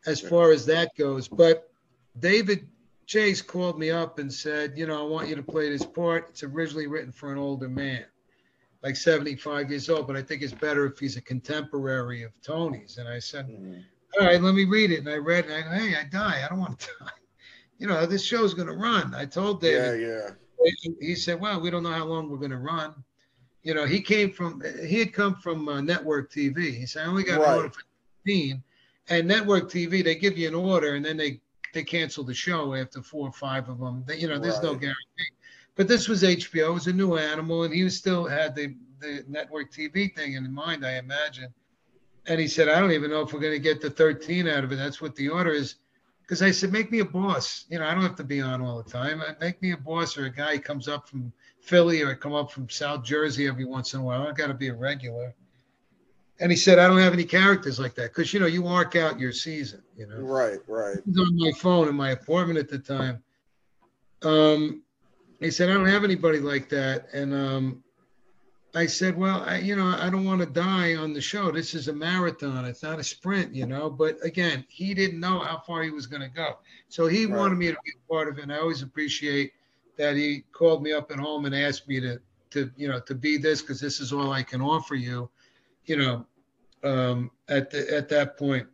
[0.06, 1.28] as far as that goes.
[1.28, 1.70] But
[2.20, 2.68] David
[3.08, 6.28] Chase called me up and said, you know, I want you to play this part.
[6.30, 8.06] It's originally written for an older man
[8.84, 12.98] like 75 years old, but I think it's better if he's a contemporary of Tony's.
[12.98, 13.84] And I said, Mhm.
[14.20, 15.00] all right, let me read it.
[15.00, 15.52] And I read it.
[15.52, 16.42] And I go, hey, I die.
[16.44, 17.08] I don't want to die.
[17.82, 19.16] You know, this show's going to run.
[19.16, 20.36] I told Yeah, David.
[20.64, 20.86] yeah.
[21.00, 22.94] He said, well, we don't know how long we're going to run.
[23.64, 26.76] You know, he came from, he had come from uh, network TV.
[26.76, 27.50] He said, I only got Right.
[27.50, 27.82] an order for
[28.28, 28.62] 15.
[29.10, 31.42] And network TV, they give you an order and then they,
[31.74, 34.04] they cancel the show after four or five of them.
[34.06, 35.32] They, you know, there's no guarantee.
[35.76, 36.68] But this was HBO.
[36.70, 40.34] It was a new animal, and he was still had the the network TV thing
[40.34, 41.52] in mind, I imagine.
[42.28, 44.64] And he said, I don't even know if we're going to get the 13 out
[44.66, 44.76] of it.
[44.76, 45.76] That's what the order is.
[46.22, 47.66] Because I said, make me a boss.
[47.70, 49.22] You know, I don't have to be on all the time.
[49.22, 52.34] Uh, Make me a boss or a guy who comes up from Philly or come
[52.34, 54.28] up from South Jersey every once in a while.
[54.28, 55.34] I got to be a regular.
[56.40, 58.96] And he said, I don't have any characters like that because, you know, you arc
[58.96, 60.98] out your season, you know Right, right.
[61.06, 63.22] was on my phone in my apartment at the time.
[64.24, 64.82] Um,
[65.40, 67.08] he said, I don't have anybody like that.
[67.14, 67.84] And um,
[68.74, 71.52] I said, well, I, you know, I don't want to die on the show.
[71.52, 72.64] This is a marathon.
[72.64, 73.90] It's not a sprint, you know.
[73.90, 76.58] But again, he didn't know how far he was going to go.
[76.88, 77.38] So he Right.
[77.38, 78.44] wanted me to be a part of it.
[78.44, 79.52] And I always appreciate
[79.98, 83.14] that he called me up at home and asked me to, to you know, to
[83.14, 85.30] be this because this is all I can offer you,
[85.86, 86.26] you know,
[86.84, 88.68] um, at the, at that point.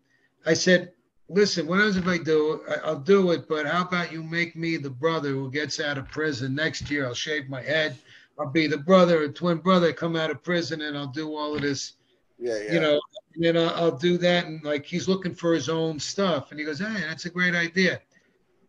[0.45, 0.91] I said,
[1.28, 2.62] listen, what else if I do?
[2.84, 6.12] I'll do it, but how about you make me the brother who gets out of
[6.12, 7.06] prison next year?
[7.08, 7.98] I'll shave my head.
[8.40, 11.56] I'll be the brother, a twin brother, come out of prison, and I'll do all
[11.56, 11.94] of this,
[12.38, 12.74] Yeah, yeah.
[12.74, 13.00] you know.
[13.36, 16.60] And then I'll, I'll do that, and like he's looking for his own stuff, and
[16.60, 18.00] he goes, "Hey, that's a great idea."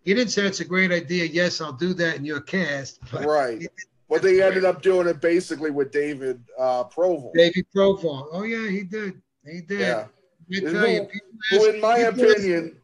[0.05, 1.25] He didn't say it's a great idea.
[1.25, 3.01] Yes, I'll do that in your cast.
[3.13, 3.67] But right.
[4.09, 7.33] But they ended up doing it basically with David uh Proval.
[7.35, 8.29] David Proval.
[8.33, 9.21] Oh yeah, he did.
[9.45, 9.81] He did.
[9.81, 10.05] Yeah.
[10.05, 10.11] Who-
[10.51, 11.09] you,
[11.51, 12.77] Who, in my opinion,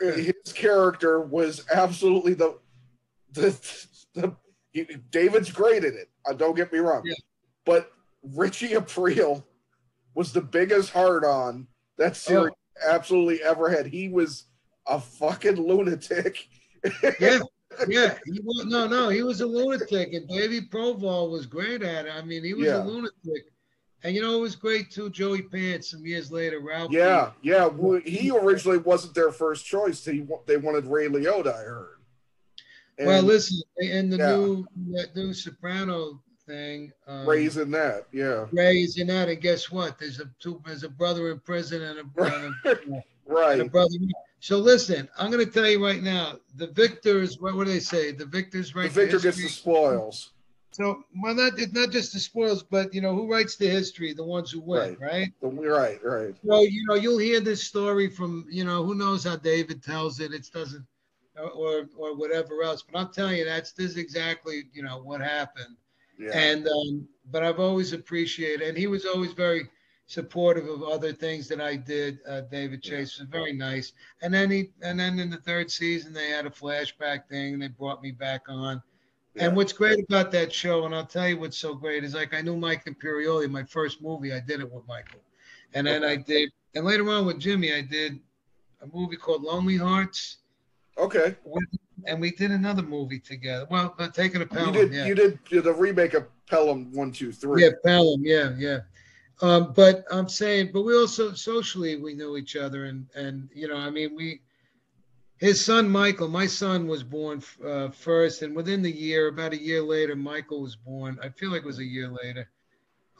[0.00, 2.58] his character was absolutely the
[3.32, 3.58] the,
[4.14, 4.36] the
[4.74, 6.10] he, David's great in it.
[6.28, 7.14] Uh, don't get me wrong, Yeah.
[7.64, 7.90] but
[8.34, 9.42] Richie Aprile
[10.14, 11.66] was the biggest hard on
[11.96, 12.52] that series
[12.84, 12.90] Oh.
[12.90, 13.86] absolutely ever had.
[13.86, 14.44] He was
[14.86, 16.46] a fucking lunatic.
[17.18, 17.38] yeah,
[17.88, 18.18] yeah.
[18.26, 22.12] He was, no, no, he was a lunatic, and Davey Proval was great at it.
[22.12, 22.82] I mean, he was Yeah.
[22.82, 23.52] a lunatic,
[24.02, 25.08] and you know it was great too.
[25.10, 26.90] Joey Pants some years later, Ralph.
[26.92, 27.66] yeah, yeah.
[27.66, 30.04] well, He originally wasn't their first choice.
[30.04, 31.93] He they wanted Ray Liotta, I heard.
[32.98, 34.36] Well, listen, in the Yeah.
[34.36, 39.70] new that new Soprano thing, um, Ray's in that, yeah, Ray's in that, and guess
[39.70, 39.98] what?
[39.98, 43.70] There's a two, there's a brother in prison and a, and a, and a right.
[43.72, 43.94] brother.
[44.40, 47.40] So listen, I'm going to tell you right now, the victors.
[47.40, 48.12] What, what do they say?
[48.12, 48.90] The victors The right.
[48.90, 50.30] victor gets the spoils.
[50.72, 54.12] So, well, not it's not just the spoils, but you know who writes the history?
[54.12, 55.32] The ones who win, right?
[55.40, 56.34] The- Right, right.
[56.44, 60.18] So you know you'll hear this story from you know who knows how David tells
[60.20, 60.32] it.
[60.34, 60.84] It doesn't,
[61.36, 62.82] or or whatever else.
[62.82, 65.76] But I'm telling you, that's this is exactly you know what happened.
[66.18, 66.36] Yeah.
[66.36, 69.68] And um, but I've always appreciated, and he was always very
[70.06, 72.18] supportive of other things that I did.
[72.28, 73.92] Uh, David Chase was very nice.
[74.22, 77.62] And then he, and then in the third season they had a flashback thing, and
[77.62, 78.82] they brought me back on.
[79.34, 79.46] Yeah.
[79.46, 82.34] And what's great about that show, and I'll tell you what's so great, is like
[82.34, 83.50] I knew Mike Imperioli.
[83.50, 85.20] My first movie, I did it with Michael,
[85.72, 88.20] and then I did, and later on with Jimmy, I did
[88.82, 90.38] a movie called Lonely Hearts,
[90.98, 91.34] Okay.
[92.06, 93.66] and we did another movie together.
[93.70, 95.06] Well, but taking a You did yeah.
[95.06, 97.64] you did the remake of Pelham one two three.
[97.64, 98.22] Yeah, Pelham.
[98.24, 98.80] Yeah, yeah.
[99.42, 103.68] Um, but I'm saying, but we also socially we knew each other, and and you
[103.68, 104.40] know, I mean, we.
[105.38, 109.60] His son Michael, my son was born uh, first, and within the year, about a
[109.60, 111.18] year later, Michael was born.
[111.20, 112.48] I feel like it was a year later,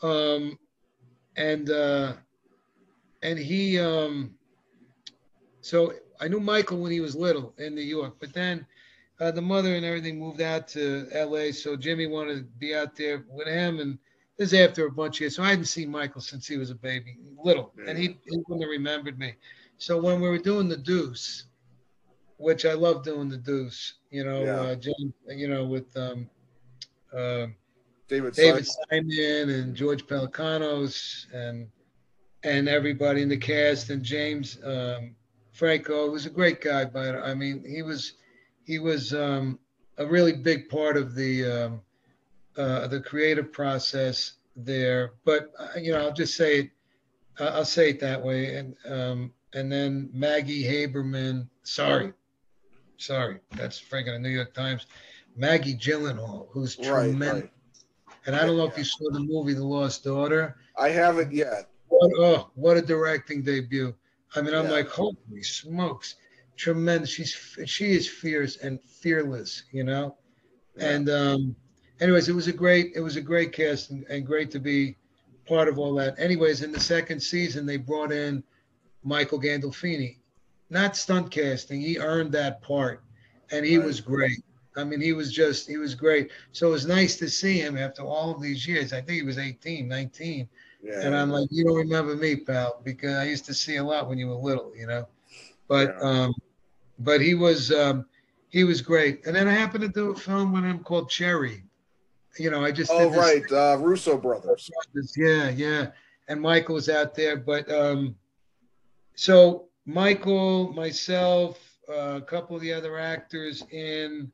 [0.01, 0.57] um,
[1.37, 2.13] and uh,
[3.23, 4.37] and he, um,
[5.65, 8.67] so I knew Michael when he was little in New York, but then
[9.19, 11.53] uh, the mother and everything moved out to L.A.
[11.53, 13.99] So Jimmy wanted to be out there with him, and
[14.37, 15.37] this is after a bunch of years.
[15.37, 18.61] So I hadn't seen Michael since he was a baby, little, and he, he wouldn't
[18.63, 19.35] have remembered me.
[19.79, 21.45] So when we were doing the Deuce,
[22.37, 24.61] which I love doing the Deuce, you know, Yeah.
[24.61, 26.29] uh, Jim, you know, with um,
[27.11, 27.47] uh,
[28.09, 29.09] David, David Simon.
[29.15, 31.71] Simon and George Pelecanos and
[32.43, 35.17] and everybody in the cast and James um,
[35.55, 38.15] Franco, was a great guy, but I mean he was
[38.65, 39.59] he was um,
[39.99, 41.81] a really big part of the um,
[42.57, 45.13] uh, the creative process there.
[45.25, 46.71] But uh, you know, I'll just say it.
[47.39, 48.57] Uh, I'll say it that way.
[48.57, 51.49] And um, and then Maggie Haberman.
[51.63, 52.13] Sorry,
[52.97, 54.87] sorry, that's freaking the New York Times.
[55.37, 57.43] Maggie Gyllenhaal, who's Right, tremendous.
[57.43, 57.51] right.
[58.27, 60.57] And I don't know if you saw the movie The Lost Daughter.
[60.79, 61.69] I haven't yet.
[61.89, 63.95] What, oh, what a directing debut!
[64.35, 64.71] I mean, I'm Yeah.
[64.73, 66.17] like, holy smokes,
[66.57, 67.11] tremendous.
[67.11, 67.35] She's
[67.67, 70.17] she is fierce and fearless, you know.
[70.79, 71.57] And um,
[72.01, 74.97] anyways, it was a great it was a great cast and, and great to be
[75.47, 76.19] part of all that.
[76.19, 78.43] Anyways, in the second season, they brought in
[79.03, 80.19] Michael Gandolfini,
[80.71, 81.81] not stunt casting.
[81.81, 83.03] He earned that part,
[83.51, 83.87] and he Right.
[83.87, 84.43] was great.
[84.77, 86.31] I mean, he was just he was great.
[86.53, 88.93] So it was nice to see him after all of these years.
[88.93, 90.49] I think he was 18, 19.
[90.85, 91.01] Yeah.
[91.01, 94.09] And I'm like, you don't remember me, pal, because I used to see a lot
[94.09, 95.09] when you were little, you know.
[95.67, 96.09] But Yeah.
[96.09, 96.35] um,
[96.99, 98.07] but he was um,
[98.51, 99.27] he was great.
[99.27, 101.65] And then I happened to do a film with him called Cherry.
[102.39, 104.71] You know, I just oh right, uh, Russo brothers.
[105.17, 105.87] yeah, yeah.
[106.29, 108.17] And Michael was out there, but um,
[109.15, 114.33] so Michael, myself, uh, a couple of the other actors in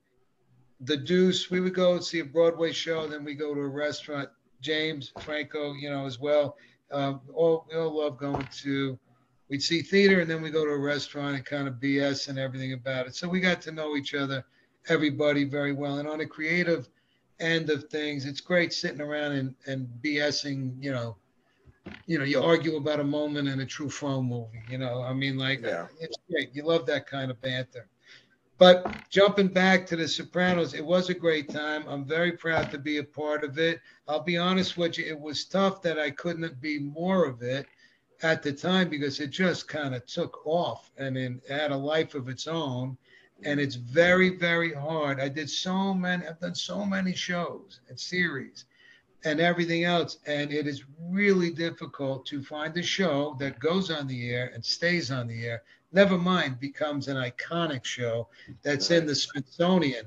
[0.81, 3.69] the Deuce, we would go and see a Broadway show, then we go to a
[3.69, 4.31] restaurant.
[4.61, 6.57] James Franco, you know, as well.
[6.93, 8.99] Um, all we all love going to.
[9.49, 12.39] We'd see theater, and then we go to a restaurant and kind of BS and
[12.39, 13.17] everything about it.
[13.17, 14.45] So we got to know each other,
[14.89, 15.99] everybody very well.
[15.99, 16.89] And on a creative
[17.41, 21.17] end of things, it's great sitting around and, and BSing, you know,
[22.07, 25.03] you know, you argue about a moment in a Truffaut movie, you know.
[25.03, 25.87] I mean, like Yeah.
[25.99, 26.55] it's great.
[26.55, 27.89] You love that kind of banter.
[28.61, 31.83] But jumping back to the Sopranos, it was a great time.
[31.89, 33.81] I'm very proud to be a part of it.
[34.07, 37.65] I'll be honest with you, it was tough that I couldn't be more of it
[38.23, 42.15] at the time because it just kind of took off and it had a life
[42.15, 42.99] of its own.
[43.45, 45.21] And it's very, very hard.
[45.21, 48.67] I did so many, I've done so many shows and series
[49.25, 50.19] and everything else.
[50.27, 54.63] And it is really difficult to find a show that goes on the air and
[54.63, 55.63] stays on the air.
[55.93, 58.29] Never mind, becomes an iconic show
[58.63, 60.07] that's in the Smithsonian.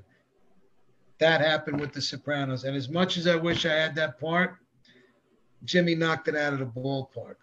[1.20, 2.64] That happened with The Sopranos.
[2.64, 4.56] And as much as I wish I had that part,
[5.66, 7.36] Jimmy knocked it out of the ballpark.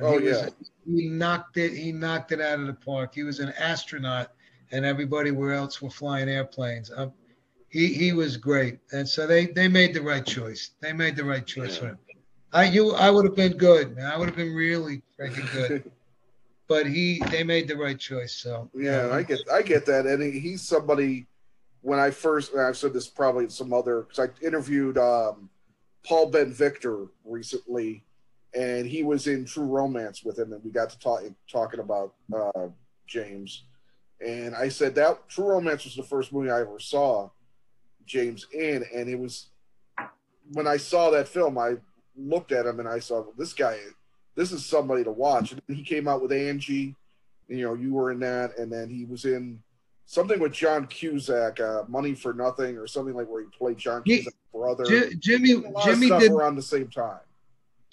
[0.00, 0.48] Oh, he yeah.
[0.86, 1.72] he knocked it.
[1.72, 3.14] He knocked it out of the park.
[3.14, 4.32] He was an astronaut,
[4.72, 6.90] and everybody where else were flying airplanes.
[6.94, 7.12] Um,
[7.68, 10.70] he he was great, and so they they made the right choice.
[10.80, 11.80] They made the right choice Yeah.
[11.80, 11.98] for him.
[12.52, 13.94] I you I would have been good.
[13.96, 14.06] man.
[14.06, 15.90] I would have been really freaking good.
[16.68, 18.32] but he they made the right choice.
[18.32, 21.26] So Yeah, I get I get that, and he, he's somebody.
[21.82, 25.48] When I first, I've said this probably in some other, because I interviewed um,
[26.04, 28.02] Paul Ben Victor recently,
[28.54, 32.14] and he was in True Romance with him, and we got to talk talking about
[32.34, 32.68] uh,
[33.06, 33.66] James,
[34.20, 37.30] and I said that True Romance was the first movie I ever saw
[38.04, 39.50] James in, and it was
[40.52, 41.74] when I saw that film, I
[42.16, 43.78] looked at him and I saw well, this guy,
[44.36, 45.52] this is somebody to watch.
[45.52, 46.94] And he came out with Angie,
[47.48, 49.60] you know, you were in that, and then he was in
[50.04, 54.02] something with John Cusack, uh, Money for Nothing, or something like where he played John
[54.04, 54.84] Cusack's brother.
[54.84, 57.18] Ji- Jimmy Jimmy stuff did around the same time.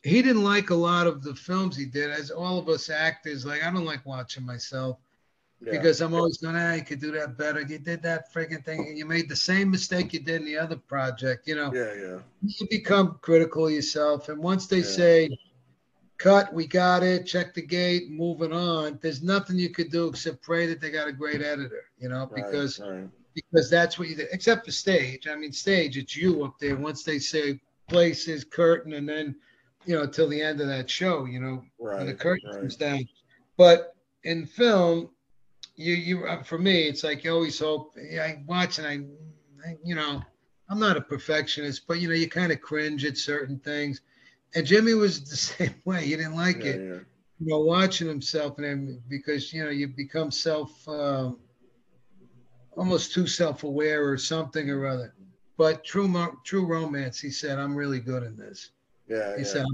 [0.04, 2.12] he didn't like a lot of the films he did.
[2.12, 4.98] As all of us actors, like I don't like watching myself.
[5.66, 5.72] Yeah.
[5.72, 7.62] because I'm always going, ah, you could do that better.
[7.62, 10.58] You did that freaking thing, and you made the same mistake you did in the
[10.58, 11.48] other project.
[11.48, 14.28] You know, yeah, yeah, you become critical of yourself.
[14.28, 14.84] And once they Yeah.
[14.84, 15.38] say,
[16.24, 20.42] cut, we got it, check the gate, moving on, there's nothing you could do except
[20.42, 23.10] pray that they got a great editor, you know, Right, because right.
[23.34, 25.28] because that's what you do, except for stage.
[25.28, 26.78] I mean, stage, it's you up there.
[26.78, 27.60] Once they say
[27.90, 29.36] places, curtain, and then,
[29.86, 32.60] you know, till the end of that show, you know, when the curtain right.
[32.62, 33.06] comes down.
[33.58, 33.94] But
[34.24, 35.10] in film,
[35.76, 37.98] you you uh, for me, it's like you always hope.
[37.98, 40.22] I watch and I, I, you know,
[40.70, 44.00] I'm not a perfectionist, but you know, you kind of cringe at certain things.
[44.56, 46.06] And Jimmy was the same way.
[46.06, 47.00] He didn't like Yeah, it, yeah.
[47.40, 51.40] you know, watching himself and then because you know you become self, um,
[52.76, 55.14] almost too self-aware or something or other.
[55.58, 56.12] But true,
[56.44, 57.20] true romance.
[57.20, 58.72] He said, "I'm really good in this."
[59.08, 59.48] yeah, He yeah.
[59.48, 59.66] said,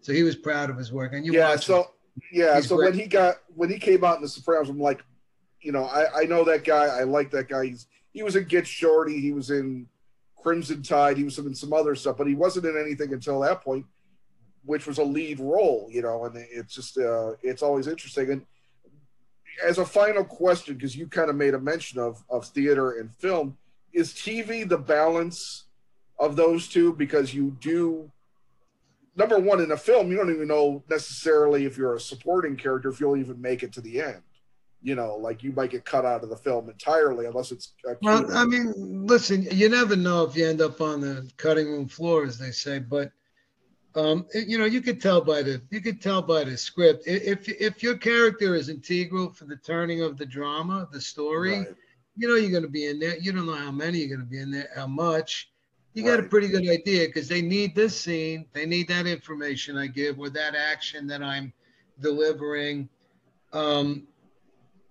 [0.00, 1.12] so he was proud of his work.
[1.12, 1.92] And you yeah, so
[2.32, 2.90] yeah, He's so great.
[2.92, 5.04] when he got when he came out in the Sopranos, I'm like,
[5.60, 6.86] you know, I, I know that guy.
[6.86, 7.66] I like that guy.
[7.66, 9.20] He's he was in Get Shorty.
[9.20, 9.86] He was in
[10.42, 11.18] Crimson Tide.
[11.18, 13.84] He was in some other stuff, but he wasn't in anything until that point,
[14.66, 15.88] which was a lead role.
[15.90, 18.30] You know, and it's just uh, it's always interesting.
[18.30, 18.46] And
[19.64, 23.14] as a final question, because you kind of made a mention of of theater and
[23.14, 23.56] film,
[23.92, 25.64] is TV the balance
[26.18, 26.92] of those two?
[26.92, 28.10] Because you do
[29.16, 32.90] number one in a film you don't even know necessarily if you're a supporting character
[32.90, 34.20] if you'll even make it to the end
[34.82, 38.24] you know like you might get cut out of the film entirely unless it's Well,
[38.34, 38.72] I mean,
[39.06, 42.52] listen, you never know if you end up on the cutting room floor, as they
[42.52, 42.78] say.
[42.78, 43.10] But
[43.96, 47.48] Um, you know, you could tell by the you could tell by the script if
[47.48, 51.60] if your character is integral for the turning of the drama, the story.
[51.60, 51.68] Right.
[52.18, 53.16] You know, you're going to be in there.
[53.18, 55.50] You don't know how many you're going to be in there, how much.
[55.94, 59.78] You got a pretty good idea because they need this scene, they need that information
[59.78, 61.54] I give or that action that I'm
[62.00, 62.90] delivering.
[63.54, 64.06] Um,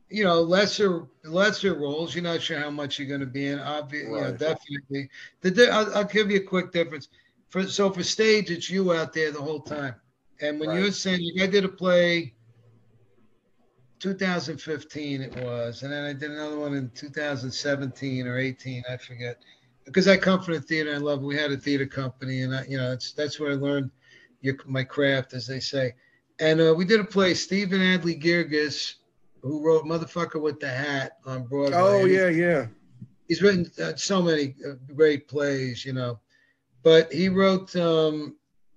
[0.09, 2.15] you know, lesser lesser roles.
[2.15, 3.59] You're not sure how much you're going to be in.
[3.59, 4.17] Obviously, right.
[4.17, 5.09] you know, definitely.
[5.41, 7.09] The I'll, I'll give you a quick difference
[7.49, 9.95] for so for stage, it's you out there the whole time.
[10.41, 10.79] And when right.
[10.79, 12.35] you're saying I did a play
[13.99, 19.41] 2015 it was, and then I did another one in 2017 or 18, I forget.
[19.85, 21.21] Because I come from the theater I love.
[21.21, 23.91] We had a theater company, and I, you know, it's that's where I learned
[24.41, 25.93] your, my craft, as they say.
[26.39, 27.33] And uh, we did a play.
[27.35, 28.95] Stephen Adly Guirgis,
[29.41, 31.77] who wrote "Motherfucker with the Hat" on Broadway.
[31.77, 32.67] Oh yeah, yeah.
[33.27, 36.19] He's written uh, so many uh, great plays, you know.
[36.85, 38.35] But he wrote um,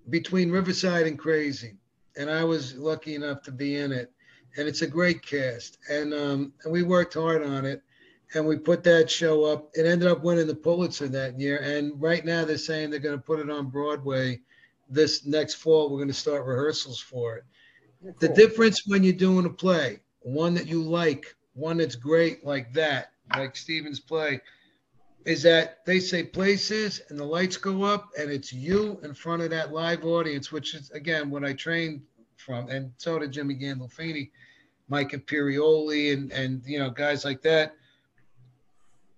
[0.08, 1.76] Between Riverside and Crazy,
[2.16, 4.10] and I was lucky enough to be in it.
[4.56, 7.82] And it's a great cast, and um, and we worked hard on it,
[8.32, 9.68] and we put that show up.
[9.74, 13.18] It ended up winning the Pulitzer that year, and right now they're saying they're going
[13.18, 14.40] to put it on Broadway
[14.88, 15.90] this next fall.
[15.90, 17.44] We're going to start rehearsals for it.
[18.00, 18.14] cool.
[18.20, 22.72] The difference when you're doing a play, one that you like, one that's great like
[22.72, 24.40] that, like Steven's play,
[25.28, 29.42] is that they say places and the lights go up and it's you in front
[29.42, 32.00] of that live audience, which is again what I trained
[32.36, 34.30] from, and so did Jimmy Gandolfini,
[34.88, 37.74] Mike Imperioli, and and you know guys like that.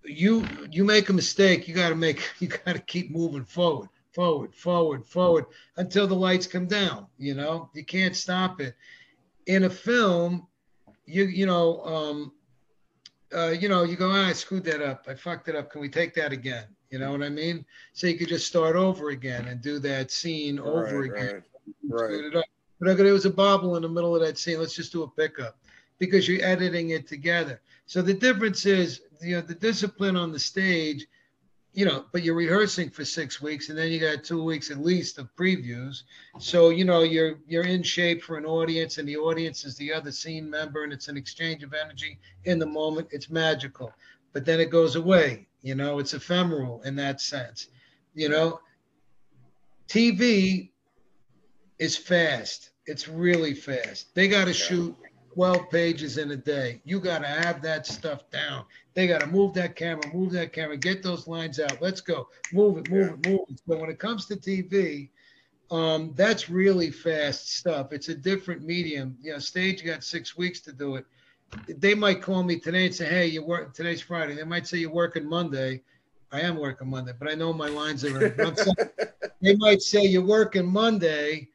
[0.03, 3.89] You you make a mistake, you got to make you got to keep moving forward,
[4.13, 5.45] forward, forward, forward
[5.77, 7.07] until the lights come down.
[7.19, 8.75] You know you can't stop it.
[9.47, 10.49] In a film,
[11.07, 12.33] you you know um,
[13.35, 15.07] uh, you know, you go, oh, I screwed that up.
[15.09, 15.71] I fucked it up.
[15.71, 16.65] Can we take that again?
[16.91, 17.65] You know what I mean?
[17.93, 21.43] So you could just start over again and do that scene over right, again.
[21.89, 22.35] Right.
[22.35, 22.45] right.
[22.81, 25.03] But if there was a bobble in the middle of that scene, let's just do
[25.03, 25.59] a pickup
[25.99, 27.61] because you're editing it together.
[27.87, 31.07] So the difference is, you know, the discipline on the stage
[31.73, 34.79] you know, but you're rehearsing for six weeks, and then you got two weeks at
[34.79, 36.03] least of previews.
[36.39, 39.93] So you know you're you're in shape for an audience, and the audience is the
[39.93, 43.09] other scene member, and it's an exchange of energy in the moment.
[43.13, 43.93] It's magical,
[44.33, 45.47] but then it goes away.
[45.63, 47.69] You know, it's ephemeral in that sense.
[48.15, 48.61] You know,
[49.87, 50.71] TV
[51.79, 52.71] is fast.
[52.87, 54.15] It's really fast.
[54.15, 54.97] They got to shoot
[55.35, 56.81] 12 pages in a day.
[56.85, 58.65] You got to have that stuff down.
[58.95, 61.81] They got to move that camera, move that camera, get those lines out.
[61.81, 62.29] Let's go.
[62.53, 63.61] Move it, move it, move it.
[63.67, 65.09] So when it comes to TV,
[65.71, 67.93] um, that's really fast stuff.
[67.93, 69.17] It's a different medium.
[69.23, 71.07] You know, stage you got six weeks to do it.
[71.69, 74.79] They might call me today and say, "Hey, you work today's Friday." They might say
[74.79, 75.83] you're working Monday.
[76.33, 78.29] I am working Monday, but I know my lines are.
[79.41, 81.49] they might say you're working Monday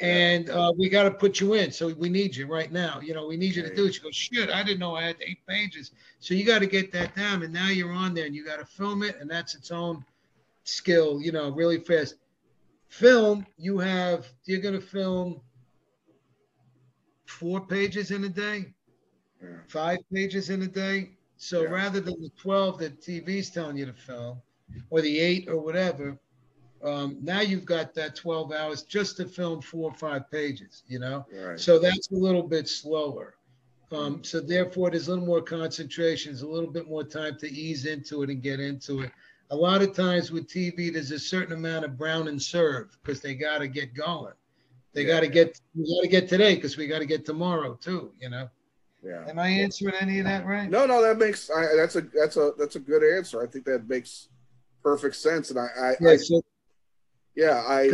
[0.00, 1.70] and uh, we got to put you in.
[1.70, 3.00] So we need you right now.
[3.00, 3.94] You know, we need you to do it.
[3.94, 5.90] She goes, shit, I didn't know I had eight pages.
[6.20, 7.42] So you got to get that down.
[7.42, 9.18] And now you're on there and you got to film it.
[9.20, 10.02] And that's its own
[10.64, 12.14] skill, you know, really fast.
[12.88, 15.42] Film, you have, you're going to film
[17.26, 18.72] four pages in a day,
[19.42, 19.48] yeah.
[19.68, 21.10] five pages in a day.
[21.36, 21.68] So yeah.
[21.68, 24.40] rather than the 12 that TV's telling you to film,
[24.88, 26.18] or the eight or whatever,
[26.82, 30.98] um, now you've got that 12 hours just to film four or five pages, you
[30.98, 31.26] know?
[31.32, 31.60] Right.
[31.60, 33.34] So that's a little bit slower.
[33.92, 37.50] Um, so therefore, there's a little more concentration, there's a little bit more time to
[37.50, 39.10] ease into it and get into it.
[39.50, 43.20] A lot of times with TV, there's a certain amount of brown and serve because
[43.20, 44.32] they got to get going.
[44.92, 47.26] They yeah, got to get, we got to get today because we got to get
[47.26, 48.48] tomorrow too, you know?
[49.02, 49.24] Yeah.
[49.28, 50.68] Am I answering any of that right?
[50.68, 53.42] No, no, that makes I, that's a that's a that's a good answer.
[53.42, 54.28] I think that makes
[54.82, 56.42] perfect sense, and I I, yeah, I, so
[57.34, 57.90] yeah, I.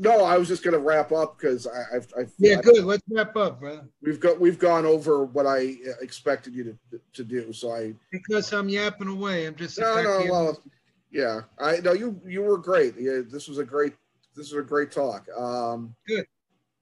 [0.00, 2.84] No, I was just going to wrap up because I, I've, I've, Yeah, good.
[2.84, 3.88] Let's wrap up, brother.
[4.00, 7.94] We've got we've gone over what I expected you to to do, so I.
[8.12, 9.46] Because I'm yapping away.
[9.46, 9.76] I'm just.
[9.78, 10.62] No, no, well,
[11.10, 11.40] yeah.
[11.58, 12.94] I know you you were great.
[12.96, 13.94] Yeah, this was a great
[14.36, 15.26] this was a great talk.
[15.36, 16.24] Um, good.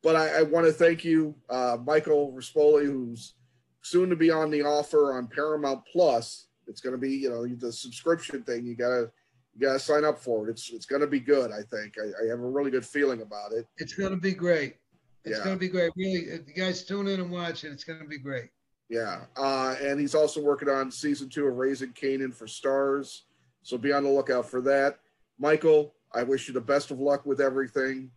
[0.03, 3.35] But I, I want to thank you, uh, Michael Rispoli, who's
[3.81, 6.47] soon to be on the offer on Paramount Plus.
[6.69, 8.67] It's going to be you know the subscription thing.
[8.67, 9.11] You got to
[9.57, 10.51] you gotta sign up for it.
[10.51, 11.51] It's it's gonna be good.
[11.51, 13.67] I think I, I have a really good feeling about it.
[13.79, 14.77] It's gonna be great.
[15.25, 15.45] It's yeah.
[15.45, 15.93] gonna be great.
[15.97, 17.73] Really, you guys tune in and watch it.
[17.73, 18.51] It's gonna be great.
[18.89, 23.23] Yeah, uh, and he's also working on season two of Raising Kanan for Starz,
[23.63, 24.99] so be on the lookout for that.
[25.39, 28.11] Michael, I wish you the best of luck with everything.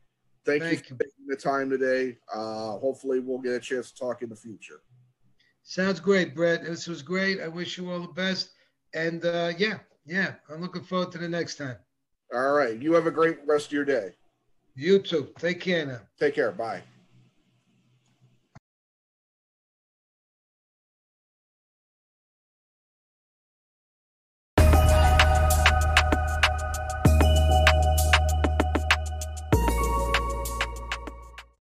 [0.46, 0.98] Thank, Thank you for you.
[1.00, 2.18] taking the time today.
[2.34, 4.82] Uh, hopefully, we'll get a chance to talk in the future.
[5.64, 6.66] Sounds great, Brett.
[6.66, 7.40] This was great.
[7.40, 8.52] I wish you all the best.
[8.94, 9.80] And uh, yeah,
[10.10, 11.78] yeah, I'm looking forward to the next time.
[12.34, 12.82] All right.
[12.82, 14.10] You have a great rest of your day.
[14.76, 15.30] You too.
[15.38, 16.00] Take care now.
[16.20, 16.52] Take care.
[16.52, 16.82] Bye.